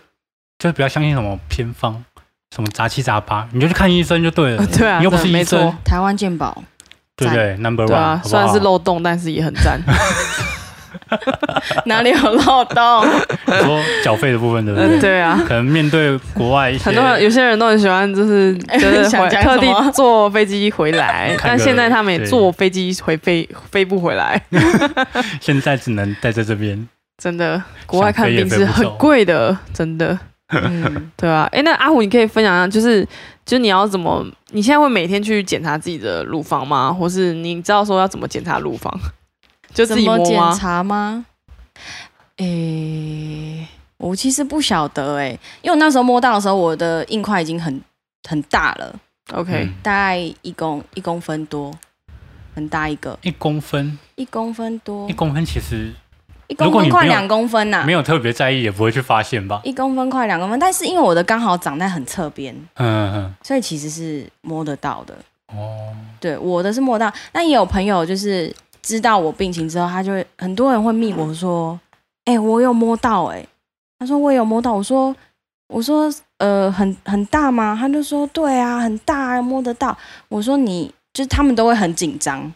[0.58, 2.02] 就是不要相信什么偏方，
[2.54, 4.66] 什么杂七杂八，你就去看医生就对了。
[4.68, 6.62] 对啊，你又不是医生，台湾健保，
[7.14, 9.78] 对不对？Number one，啊，好不虽然是漏洞，但是也很赞。
[11.86, 13.06] 哪里有漏洞？
[13.46, 15.00] 你说缴费的部分，对不嗯，对？
[15.00, 24.40] 对啊，可能面对国外一些很多人有些人都很喜欢，就是就是想回特讲什么地坐飞机回来，看个但现在他们也对坐飞机回飞飞不回来，
[25.40, 26.88] 现在只能待在这边，
[27.22, 30.18] 真的，国外看病是很贵的，真的，
[30.52, 31.48] 嗯，对啊。
[31.52, 33.04] 哎，那阿虎，你可以分享一下，就是
[33.44, 36.92] 就是你要怎么，你现在会每天去检查自己的乳房吗？
[36.92, 38.92] 或是你知道说要怎么检查乳房？
[39.78, 40.56] 就自怎么检己摸吗？
[40.58, 41.24] 查吗？
[42.38, 47.80] 诶、我其实不晓得诶、因为我那时候摸到的时候，我的硬块已经很
[48.28, 48.92] 很大了
[49.32, 49.74] ，OK，嗯。
[49.82, 51.72] 大概一公一公分多，
[52.56, 55.08] 很大一个，一公分，一公分多。
[55.08, 55.92] 一，公分其实
[56.48, 59.60] 一公分如果你没有快两公分呐、没有特别在意，也不会去发现吧？
[59.64, 65.14] 一公分快两公分，但是因为我的刚好长在很侧边，嗯嗯所以其实是摸得到的。
[65.52, 68.54] 嗯，哦，对，我的是摸到，但也有朋友就是
[68.88, 71.78] 知道我病情之后，他就很多人会密我说，
[72.24, 73.46] 哎、我有摸到、哎，
[73.98, 75.14] 他说我有摸到，我说
[75.68, 77.76] 我说呃很很大吗？
[77.78, 79.94] 他就说对啊，很大啊，摸得到。
[80.30, 82.50] 我说你就是他们都会很紧张，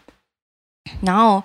[1.01, 1.43] 然后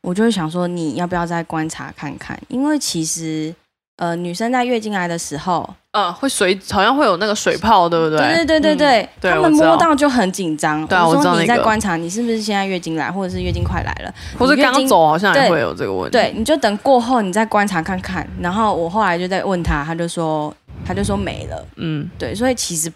[0.00, 3.54] 我就会想说你要不要再观察看看，因为其实
[4.00, 8.18] 呃女生在月经来的时候，呃，会水好像会有那个水泡，对不对？
[8.18, 10.86] 对对对对对，嗯对他们摸到就很紧张。
[10.86, 14.14] 对啊我知道说你那个在观察，你是不是现在月经来，或者是月经快来了？
[14.38, 16.12] 或者你月经刚走好像也会有这个问题。
[16.12, 18.26] 对，你就等过后你再观察看看。
[18.40, 21.66] 然后我后来就在问他，他就说他就说没了。
[21.76, 22.90] 嗯对，所以其实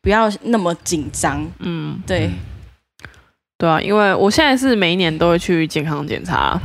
[0.00, 1.44] 不要那么紧张。
[1.58, 2.32] 嗯，对，嗯
[3.58, 6.60] 对啊，因为我现在是每一年都会去健康检查，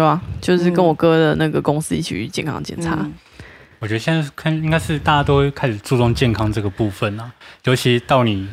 [0.00, 2.96] 对啊，就是跟我哥的那个公司一起去健康检查。
[3.00, 3.12] 嗯
[3.80, 7.32] 我觉得现在看应该是大家都开始注重健康这个部分啊，
[7.64, 8.46] 尤其到你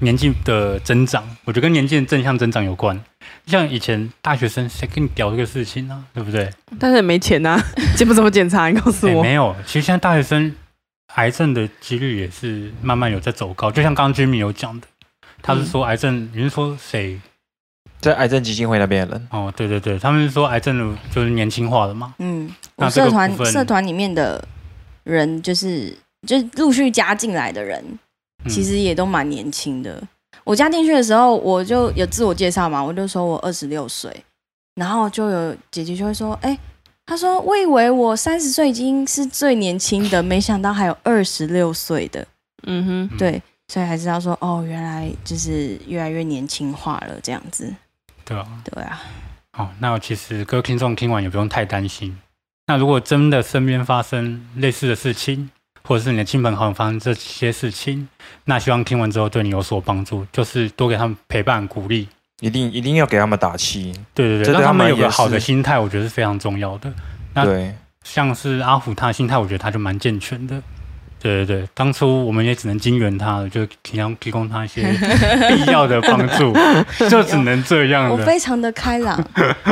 [0.00, 3.02] 年纪的增长，我觉得跟年纪的正向增长有关。
[3.46, 6.50] 像以前大学生谁跟你聊这个事情呢、对不对？
[6.78, 7.58] 但是也没钱呐、
[7.96, 8.68] 检不怎么检查？
[8.68, 9.22] 你告诉我。
[9.22, 10.54] 诶没有，其实现在大学生
[11.14, 14.86] 癌症的几率也是慢慢有在走高，就像刚刚 Jimmy 有讲的，
[15.40, 17.18] 他是说癌症，你是说谁？
[18.06, 22.14] 在癌症基金会那边的人，哦，对对对，他们是说癌症的就是年轻化了嘛？
[22.18, 24.42] 嗯，我社团社团里面的
[25.02, 25.92] 人就是
[26.26, 27.84] 就是陆续加进来的人，
[28.44, 28.48] 嗯。
[28.48, 30.00] 其实也都蛮年轻的。
[30.44, 34.14] 我加进去的时候，我就有自我介绍嘛，我就说我二十六岁，
[34.76, 36.56] 然后就有姐姐就会说，哎、
[37.04, 42.24] 她说我以为我三十岁已经是最年轻的，没想到还有二十六岁的，
[42.62, 47.74] 嗯哼，嗯对，所以还知道说，哦，原来就是越来越年轻化了这样子，
[48.26, 48.46] 对啊。
[48.64, 49.00] 对啊，
[49.52, 52.14] 好，那其实各位听众听完也不用太担心。
[52.66, 55.48] 那如果真的身边发生类似的事情，
[55.84, 58.08] 或者是你的亲朋好友发生这些事情，
[58.44, 62.08] 那希望听完之后对你有所帮助，就是多给他们陪伴鼓励。
[62.40, 63.94] 一定一定要给他们打气。
[64.12, 66.92] 对对对，让他他们有个好的心态，我觉得是非常重要的。
[67.32, 70.60] 那对，像是阿虎他的心态，我觉得他就蛮健全的。
[71.18, 74.82] 对对对，当初我们也只能金援他了，就提供提供他一些
[75.48, 76.52] 必要的帮助，
[77.08, 78.12] 就只能这样的。
[78.12, 79.22] 我非常的开朗，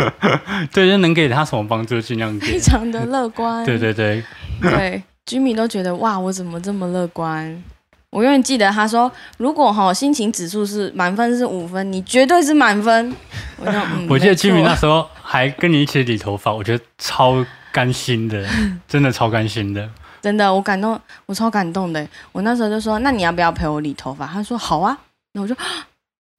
[0.72, 2.58] 对，就能给他什么帮助，尽量给非。
[2.58, 4.24] 常的乐观，对对对，
[4.60, 7.62] 对，Jimmy 都觉得哇，我怎么这么乐观？
[8.10, 13.14] 我永远记得他说，如果哈心情指数是满分是五分，你绝对是满分。
[13.58, 18.44] 我就嗯，我记得没错 Jimmy 那时候还跟你一起理头发，我觉得超甘心的，
[18.88, 19.88] 真的超甘心的。
[20.24, 22.08] 真的我感动，我超感动的。
[22.32, 24.26] 我那时候就说，那你要不要陪我理头发？
[24.26, 24.98] 他说好啊。
[25.32, 25.54] 那我就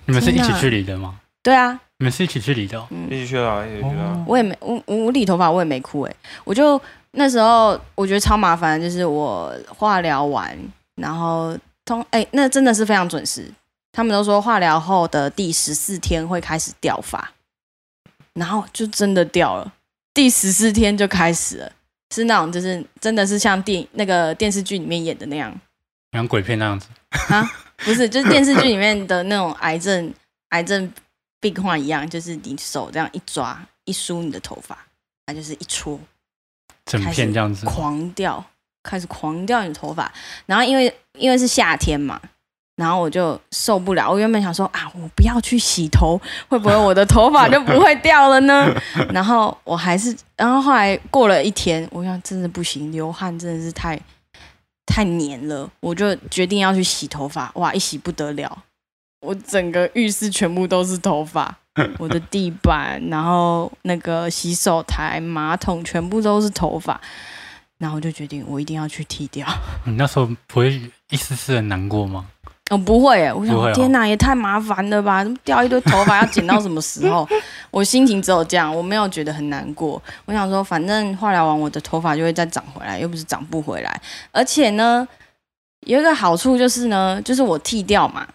[0.07, 1.19] 你们是一起去理的吗？
[1.43, 2.87] 对啊，你们是一起去理的、哦？
[2.89, 4.25] 嗯，一起去啊，一起去啊。
[4.25, 10.57] 我也没我我我理头发我也没哭哎，我就那时候我觉得超麻烦，就是我化疗完，
[10.95, 13.47] 然后通哎、那真的是非常准时。
[13.91, 17.31] 他们都说化疗后的第十四天会开始掉发，
[18.33, 19.71] 然后就真的掉了，
[20.15, 21.71] 第十四天就开始了，
[22.15, 25.53] 是那种就是真的是像电那个电视剧里面演的那样
[26.13, 26.87] 像鬼片那样子。
[27.29, 27.45] 啊，
[27.85, 30.13] 不是就是电视剧里面的那种癌症
[30.49, 30.91] 癌症
[31.39, 34.77] 病患一样，就是你手这样一抓一梳你的头发，
[35.25, 35.99] 它就是一戳
[36.85, 38.43] 整片这样子，狂掉，
[38.83, 40.11] 开始狂掉你的头发。
[40.45, 42.21] 然后因为因为是夏天嘛，
[42.75, 44.11] 然后我就受不了。
[44.11, 48.69] 我原本想说啊，我不要去洗头，会不会我的头发就不会掉了呢？
[49.13, 53.99] 然后我还是，然后后来过了一天，我想真的不行，流汗真的是太
[54.85, 57.49] 太黏了，我就决定要去洗头发。
[57.55, 58.63] 哇，一洗不得了，
[59.21, 61.57] 我整个浴室全部都是头发。
[61.97, 67.01] 我的地板，然后那个洗手台、马桶全部都是头发，
[67.77, 69.45] 然后我就决定我一定要去剃掉。
[69.83, 72.27] 你那时候不会一丝丝的难过吗？
[72.71, 75.23] 哦，不会耶，我想天哪，也太麻烦了吧！
[75.23, 77.27] 怎么掉一堆头发要剪到什么时候？
[77.69, 80.01] 我心情只有这样，我没有觉得很难过。
[80.25, 84.01] 我想说，反正化疗完我的头发就会再长回来，又不是长不回来。
[84.31, 85.07] 而且呢，
[85.81, 88.25] 有一个好处就是呢，就是我剃掉嘛，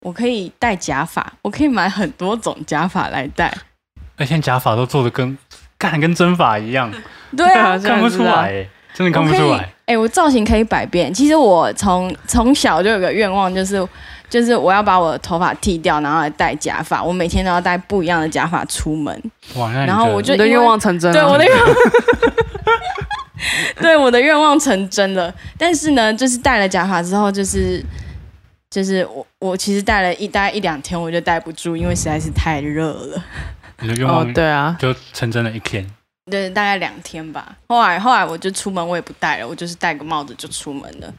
[0.00, 3.56] 我可以戴假发，我可以买很多种假发来戴。
[4.16, 5.38] 而且假发都做的跟
[5.78, 6.92] 干跟真发一样，
[7.36, 8.68] 对啊，看不出来、欸，
[8.98, 9.72] 真的看不出我可以来。
[9.86, 11.14] 哎、我造型可以百变。
[11.14, 13.86] 其实我从从小就有个愿望，就是
[14.28, 17.00] 就是我要把我的头发剃掉，然后来戴假发。
[17.00, 19.14] 我每天都要戴不一样的假发出门。
[19.54, 21.14] 哇，那然后我就你的愿望成真了。
[21.14, 21.74] 对我的愿望，
[23.80, 25.32] 对我的愿望成真了。
[25.56, 27.80] 但是呢，就是戴了假发之后，就是
[28.68, 33.16] 就是我我其实戴了一大概一两天，我就戴不住，因为实在是太热了。
[33.16, 33.22] 哦
[33.80, 35.88] 你的愿望，对啊，就成真了一天。
[36.30, 37.56] 对，大概两天吧。
[37.68, 41.12] 后来后来我就出门，我也不戴了，我就是戴个帽子就出门了，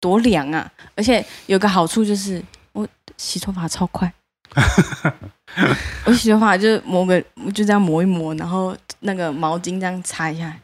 [0.00, 0.70] 多凉啊！
[0.94, 4.12] 而且有个好处就是我洗头发超快，
[6.06, 10.56] 我洗头发就抹个，我就这样抹一抹，然后那个毛巾这样擦一下，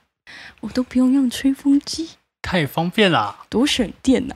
[0.61, 2.11] 我都不用用吹风机，
[2.43, 3.37] 太方便啦！
[3.49, 4.35] 多省电 呐、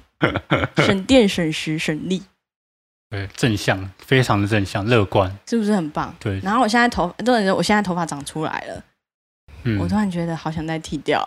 [0.76, 2.22] 省电省时省力，
[3.10, 5.34] 对，正向，非常的正向，乐观。
[5.46, 6.14] 是不是很棒？
[6.18, 8.82] 对，然后我现在头，重点是我现在头发长出来了，
[9.76, 11.26] 嗯，我突然觉得好想再剃掉。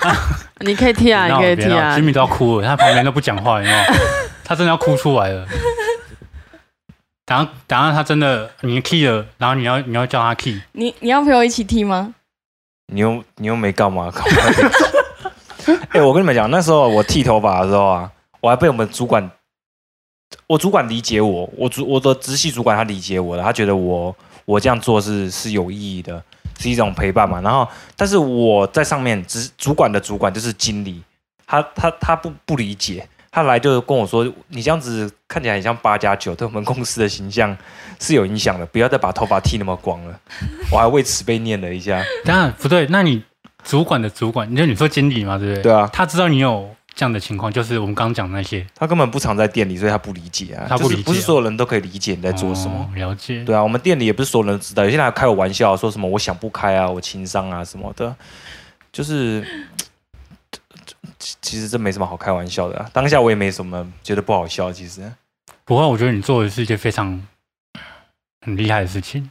[0.60, 1.96] 你可以剃啊，你可以剃啊。
[1.98, 3.76] Jimmy 都要哭了，他旁边都不讲话，有没有？
[4.44, 5.46] 他真的要哭出来了。
[7.24, 12.14] 等下，等下他真的你 key 了，然后你要你要叫他 key，你你要陪我一起剃吗？
[12.92, 14.10] 你又你又没干嘛？
[14.10, 14.70] 干嘛
[15.90, 19.30] 哎、 我跟你们讲，那时候我剃头发的时候啊，我还被我们主管，
[20.46, 24.14] 我主管理解我，我主我的直系主管他理解我的，他觉得我
[24.44, 26.22] 我这样做是是有意义的，
[26.62, 27.40] 是一种陪伴嘛。
[27.40, 31.02] 然后，但是我在上面，只主管的主管就是经理，
[31.46, 37.56] 他他他不不理解，他来就跟我说，你这样子看起来很像八加九，对我们公司的形象
[38.00, 40.18] 是有影响的，不要再把头发剃那么光了。
[40.70, 42.02] 我还为此被念了一下。
[42.24, 43.22] 当然不对，那你
[43.64, 45.62] 主管的主管，你说你说经理嘛，对不对？
[45.64, 50.66] 对啊，他知道你有这样的情况，就是我们刚刚讲的那些，他根本不常在店里，所以他不理解啊。
[50.68, 52.80] 他不理解啊就是不是所有人都可以理解你在做什么。
[52.80, 53.42] 哦了解。
[53.44, 58.14] 对啊，我们店里也不是所有人都知道，有些人还开我玩笑，说什么我想不开啊，我情商啊什么的，
[58.92, 59.42] 就是
[61.18, 62.90] 其其实这没什么好开玩笑的、啊。
[62.92, 65.10] 当下我也没什么觉得不好笑，其实
[65.64, 67.20] 不过我觉得你做的是一件非常
[68.44, 69.30] 很厉害的事情。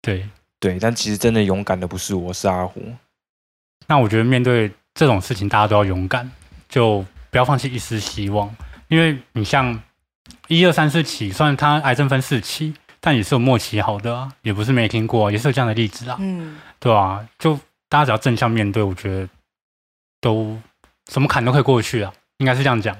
[0.00, 0.28] 对，
[0.60, 2.80] 对，但其实真的勇敢的不是我，是阿虎。
[3.86, 6.30] 那我觉得面对这种事情，大家都要勇敢，
[6.72, 8.48] 就不要放弃一丝希望。
[8.88, 9.78] 因为你像
[10.48, 17.58] 一二三四期，虽然他癌症分四期，但也是有末期好的啊，也不是没听过啊，也是有这样的例子啊，嗯，对啊，就
[17.90, 19.28] 大家只要正向面对，我觉得
[20.20, 20.58] 都
[21.10, 22.96] 什么坎都可以过去啊，应该是这样讲，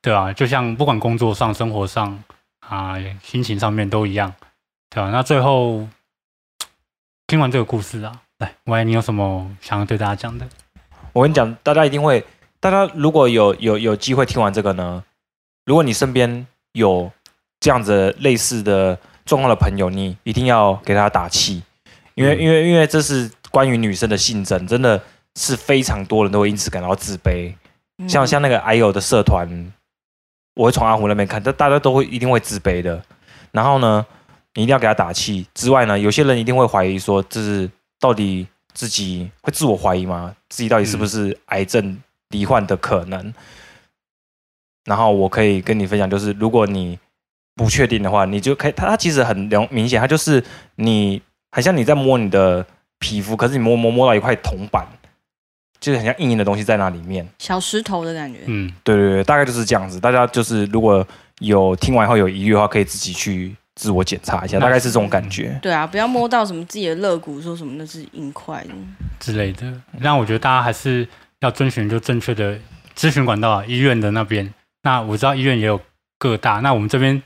[0.00, 2.22] 对啊，就像不管工作上、生活上
[2.60, 4.32] 啊、心情上面都一样，
[4.90, 5.88] 对啊，那最后
[7.26, 10.48] 听完这个故事啊，来，喂，你有什么想要对大家讲的？
[11.12, 12.24] 我跟你讲，大家一定会，
[12.60, 15.02] 大家如果有有有机会听完这个呢，
[15.64, 17.10] 如果你身边有
[17.60, 21.62] 这样子类似的状况的朋友，你一定要给他打气，
[22.14, 25.00] 因为、嗯因为因为这是关于女生的性征，真的
[25.36, 27.54] 是非常多人都会因此感到自卑。
[27.98, 29.72] 嗯像像那个 I O 的社团，
[30.54, 33.02] 我会从阿虎那边看，但大家都会一定会自卑的。
[33.52, 34.04] 然后呢，
[34.54, 35.46] 你一定要给他打气。
[35.54, 40.34] 之外呢，有些人一定会怀疑说，这是到底自己会自我怀疑吗？
[40.48, 42.00] 自己到底是不是癌症
[42.30, 43.32] 罹患的可能？
[44.84, 46.98] 然后我可以跟你分享，就是如果你
[47.54, 50.42] 不确定的话，你就可以，它它其实很明明显，它就是
[50.76, 51.20] 你
[51.52, 52.64] 很像你在摸你的
[52.98, 54.86] 皮肤，可是你摸摸摸到一块铜板，
[55.78, 57.28] 就是很像硬硬的东西在那里面。
[57.38, 58.40] 小石头的感觉。
[58.46, 60.00] 嗯，对对对，大概就是这样子。
[60.00, 61.06] 大家就是如果
[61.40, 65.58] 有听完后有疑虑的话，可以自己去自我检查一下，大概是这种感觉。
[65.60, 68.64] 对啊，不要摸到什么自己的肋骨，说什么那是硬块。
[69.20, 69.70] 之类的。
[69.98, 71.06] 那我觉得大家还是
[71.40, 72.58] 要遵循就正确的
[72.96, 74.52] 咨询管道，医院的那边。
[74.82, 75.80] 那我知道医院也有
[76.18, 77.22] 各大，那我们这边，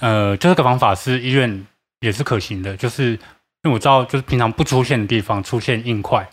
[0.00, 1.66] 呃，就这个方法是医院
[2.00, 3.18] 也是可行的，就是因
[3.62, 6.28] 为我知道就是平常不出现的地方出现硬块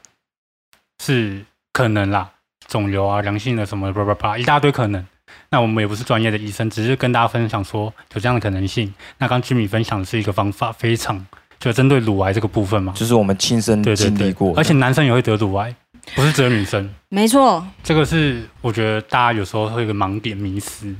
[1.02, 2.32] 是可能啦，
[2.68, 5.06] 肿瘤啊、良性的什么叭叭叭一大堆可能。
[5.50, 8.94] 那我们也不是专业的医生，只是跟大家分享说有这样的可能性。
[9.18, 11.26] 那刚居米分享的是一个方法，非常
[11.62, 15.74] 就针对乳癌这个部分嘛，就是我们亲身对对对经历过，的而且男生也会得乳癌，
[16.16, 16.92] 不是只有女生。
[17.10, 20.92] 没错，这个是我觉得大家有时候会有一个盲点迷思。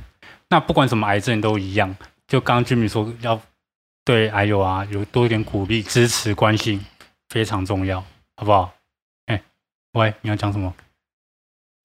[0.48, 1.94] 那不管什么癌症都一样，
[2.28, 3.40] 就刚刚居民说要
[4.04, 6.80] 对癌友啊有多一点鼓励、支持、关心，
[7.30, 7.98] 非常重要，
[8.36, 8.72] 好不好？
[9.26, 9.42] 哎、
[9.94, 10.72] 喂，你要讲什么？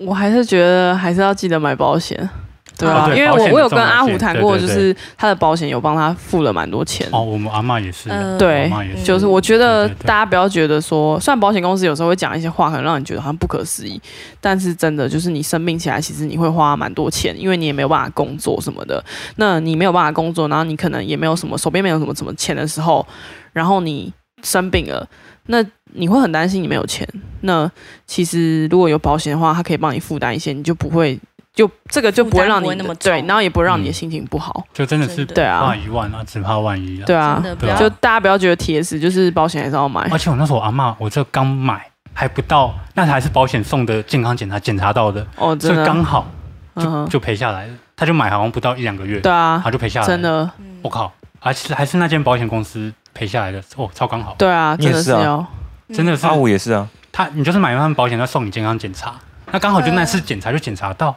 [0.05, 2.30] 我还是觉得还是要记得买保险。
[2.78, 7.07] 对啊，哦对因为我我有跟阿虎谈过，就是他的保险有帮他付了蛮多钱。
[7.11, 13.99] 哦，我们阿嬷也是对阿嬷也是，就是我觉得大家不要觉得说，虽然保险公司有时候会讲一些话，可能让你觉得好像不可思议，
[14.39, 19.03] 但是真的就是你生病起来，其实你会花蛮多钱，因为你也没有办法工作什么的。
[19.38, 23.05] 那你没有办法工作，然后你可能也没有什么手边没有什么什么钱的时候，
[23.53, 24.13] 然后你
[24.43, 25.07] 生病了，
[25.47, 27.07] 那你会很担心你没有钱。
[27.41, 27.69] 那
[28.05, 31.19] 其实如果有保险的话，它可以帮你负担一些，你就不会
[31.58, 33.93] 就这个就不会让你那么对，然后也不会让你的嗯。
[33.93, 34.64] 心情不好。
[34.72, 35.66] 就真的是对啊。
[35.66, 37.03] 怕一万啊，只怕万一啊。
[37.08, 37.43] 对啊。
[37.80, 40.08] 就大家不要觉得铁死，就是保险还是要买。
[40.12, 46.28] 而且我那时候我阿嬷，我这刚买还不到，那还是保险送的健康检查检查到的，哦，这真的，刚好
[46.76, 47.74] 就嗯，就赔下来了。
[47.95, 49.60] 他就买好像不到一两个月，对啊。
[49.64, 50.14] 他，就赔下来了。
[50.14, 51.12] 真的，嗯我靠！
[51.39, 55.45] 而且还是那间保险公司赔下来的，哦，超刚好，对啊，真的是哦，
[55.93, 56.26] 真的是。
[56.28, 59.14] 阿五也是啊，他，你就是买完他们保险，他送你健康检查，
[59.51, 61.16] 那刚好就那次检查就检查到，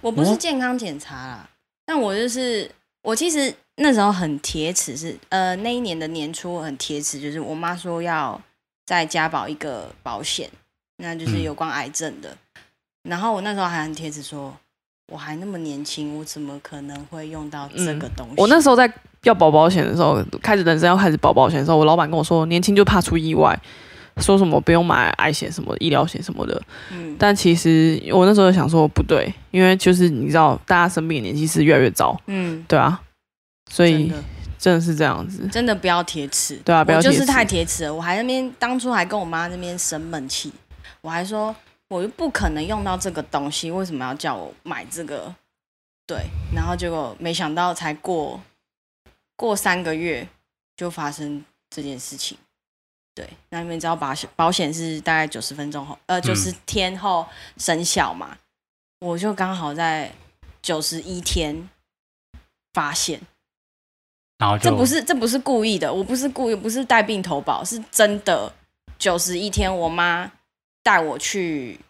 [0.00, 1.48] 我不是健康检查啦，
[1.84, 2.70] 但我就是
[3.02, 8.40] 我其实那时候很铁齿是，呃那一年的年初我很铁齿，就是我妈说要
[8.86, 10.50] 再加保一个保险，
[10.96, 12.36] 那就是嗯有关癌症的。
[13.08, 14.54] 然后我那时候还很铁齿说，
[15.12, 18.34] 我还那么年轻，我怎么可能会用到这个东西？
[18.36, 18.92] 我那时候在
[19.22, 23.58] 要保保险的时候，开始人生要开始保保险的时候，我老板跟我说，年轻就怕出意外，
[24.20, 26.60] 说什么不用买癌险什么医疗险什么的。
[26.90, 33.00] 嗯，但其实我那时候想说不对，因为就是你知道，大家生病的年纪是越来越早，嗯，对啊，
[33.70, 34.12] 所以
[34.58, 35.46] 真的是这样子。
[35.48, 37.94] 真的不要铁齿，对啊不要就是太铁齿了。
[37.94, 40.52] 我还那边当初还跟我妈那边生闷气，
[41.00, 41.54] 我还说
[41.88, 45.34] 我又不可能用到这个东西，为什么要叫我买这个？
[46.06, 48.40] 对，然后结果没想到才过
[49.36, 50.26] 过三个月
[50.74, 52.36] 就发生这件事情。
[53.18, 58.38] 对，那你们知道保险保险是大概九十分钟后，呃，九十天后生效嘛？
[59.00, 60.12] 我就刚好在
[60.62, 61.68] 九十一天
[62.72, 63.20] 发现，
[64.38, 68.52] 然后就这不是这不是故意的，我不是故意，不是带病投保，是真的。
[68.96, 70.30] 九十一天，我妈
[70.84, 71.80] 带我去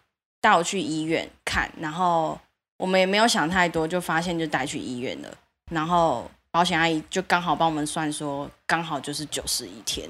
[0.41, 2.39] 带我去医院看，然后
[2.77, 5.37] 我们也没有想太多，就发现就带去医院了。
[5.71, 10.09] 然后保险阿姨就刚好帮我们算说，刚好就是九十一天，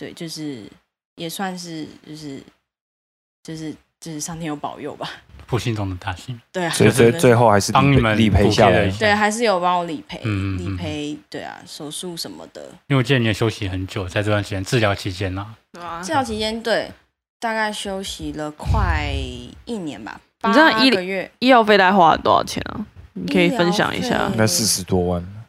[0.00, 0.64] 对，就是
[1.16, 2.42] 也算是就是
[3.42, 3.70] 就是
[4.00, 5.06] 就是上天有保佑吧。
[5.46, 6.40] 不幸中的大幸。
[6.50, 12.62] 对啊，所以最最后还是帮你们理赔下来对，还是有帮我理赔，嗯嗯嗯理赔，对啊，手术什么的。
[12.86, 16.90] 因为我记得你也休息很久，在这段时间治疗期间呢、对啊治疗期间，对，
[17.38, 19.12] 大概休息了快
[19.66, 22.86] 一年吧，你知道医八个月，医药费大概花了多少钱啊？
[23.12, 24.38] 你可以分享一下应。
[24.38, 25.39] 该四十多万。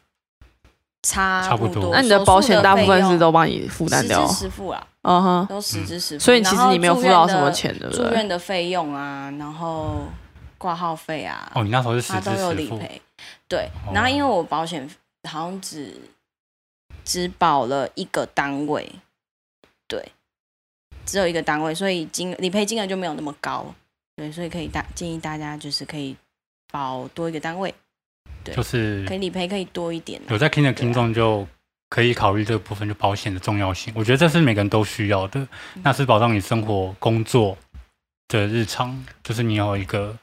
[1.04, 1.91] 差差不多多。
[1.93, 6.24] 那你的保险大部分是都帮你负负担掉实，支实付啊，嗯哼，都实支实付。
[6.24, 8.06] 所以其实你没有付到什么然钱，对不对？
[8.06, 10.06] 住院的费用啊，然后
[10.58, 13.02] 挂号费啊，哦，你那时候是实支他都有实付，理赔。
[13.47, 14.89] 对哦，然后因为我保险
[15.30, 15.99] 好像只
[17.04, 18.89] 只保了一个单位，
[19.88, 20.12] 对，
[21.06, 23.66] 只有一个单位，所以金理赔金额就没有那么高。
[24.16, 26.16] 对，所以可以大建议大家就是可以
[26.72, 27.74] 保多一个单位，
[28.43, 31.47] 对就是可以理赔可以多一点啊、有在听的听众就
[31.89, 33.93] 可以考虑这个部分，就保险的重要性。
[33.95, 35.39] 我觉得这是每个人都需要的，
[35.75, 37.57] 嗯那是保障你生活、工作
[38.29, 40.15] 的日常，就是你有一个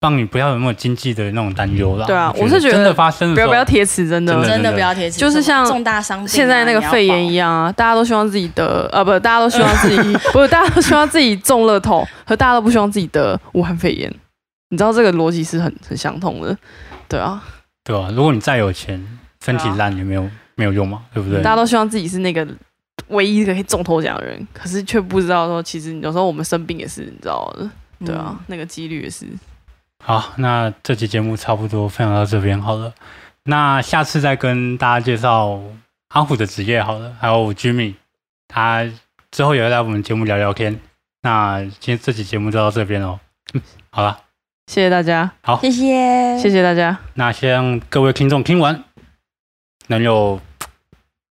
[0.00, 2.06] 让你不要有那么经济的那种担忧啦。
[2.06, 9.96] 对啊我是觉得真的发生的时候不要不要贴词，真的真的真的不要贴纸，就是像重大伤病啊、现在那个肺炎一样，样啊，大家都希望自己得，啊，不，大家都希望自己，
[10.32, 14.14] 不是，大家都希望自己中乐透，和大家都不希望自己得武汉肺炎。
[14.68, 16.56] 你知道这个逻辑是很很相通的，
[17.08, 17.42] 对啊，
[17.84, 21.42] 对啊，如果你再有钱，身体烂也没有没有用嘛，对不对？
[21.42, 22.46] 大家都希望自己是那个
[23.08, 27.70] 唯一一个可以中头奖的人，可是却不知道说，其实有时候我们生病也是，你知道的，
[28.04, 29.26] 对啊，嗯那个几率也是。
[30.04, 32.92] 好，那这期节目差不多分享到这边好了。
[33.44, 35.60] 那下次再跟大家介绍
[36.08, 37.94] 阿虎的职业好了，还有 Jimmy，
[38.46, 38.86] 他
[39.30, 40.78] 之后也会来我们节目聊聊天。
[41.22, 43.18] 那今天这期节目就到这边哦。
[43.54, 44.20] 嗯，好了，
[44.68, 46.94] 谢谢大家，好谢谢，谢谢大家。
[47.14, 48.84] 那希望各位听众听完
[49.86, 50.38] 能有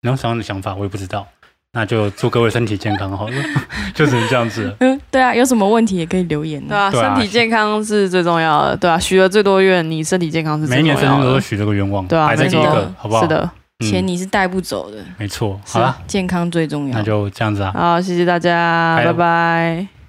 [0.02, 1.26] 能有什么样的想法，我也不知道。
[1.72, 3.34] 那就祝各位身体健康好了，
[3.94, 4.76] 就只能这样子。
[4.80, 13.22] 嗯，对啊，有什么问题也可以留言对啊，对啊身体健康是最重要的，对啊，许了最多愿，你身体健康是最每一年重要的生日都会，许这个愿望，对啊，摆在第一没错个，好不好？
[13.22, 15.58] 是，的，嗯钱你是带不走的，没错。
[15.64, 17.02] 是好了，健康最重要那。
[17.02, 17.72] 就这样子啊。
[17.74, 20.01] 好，谢谢大家，拜拜。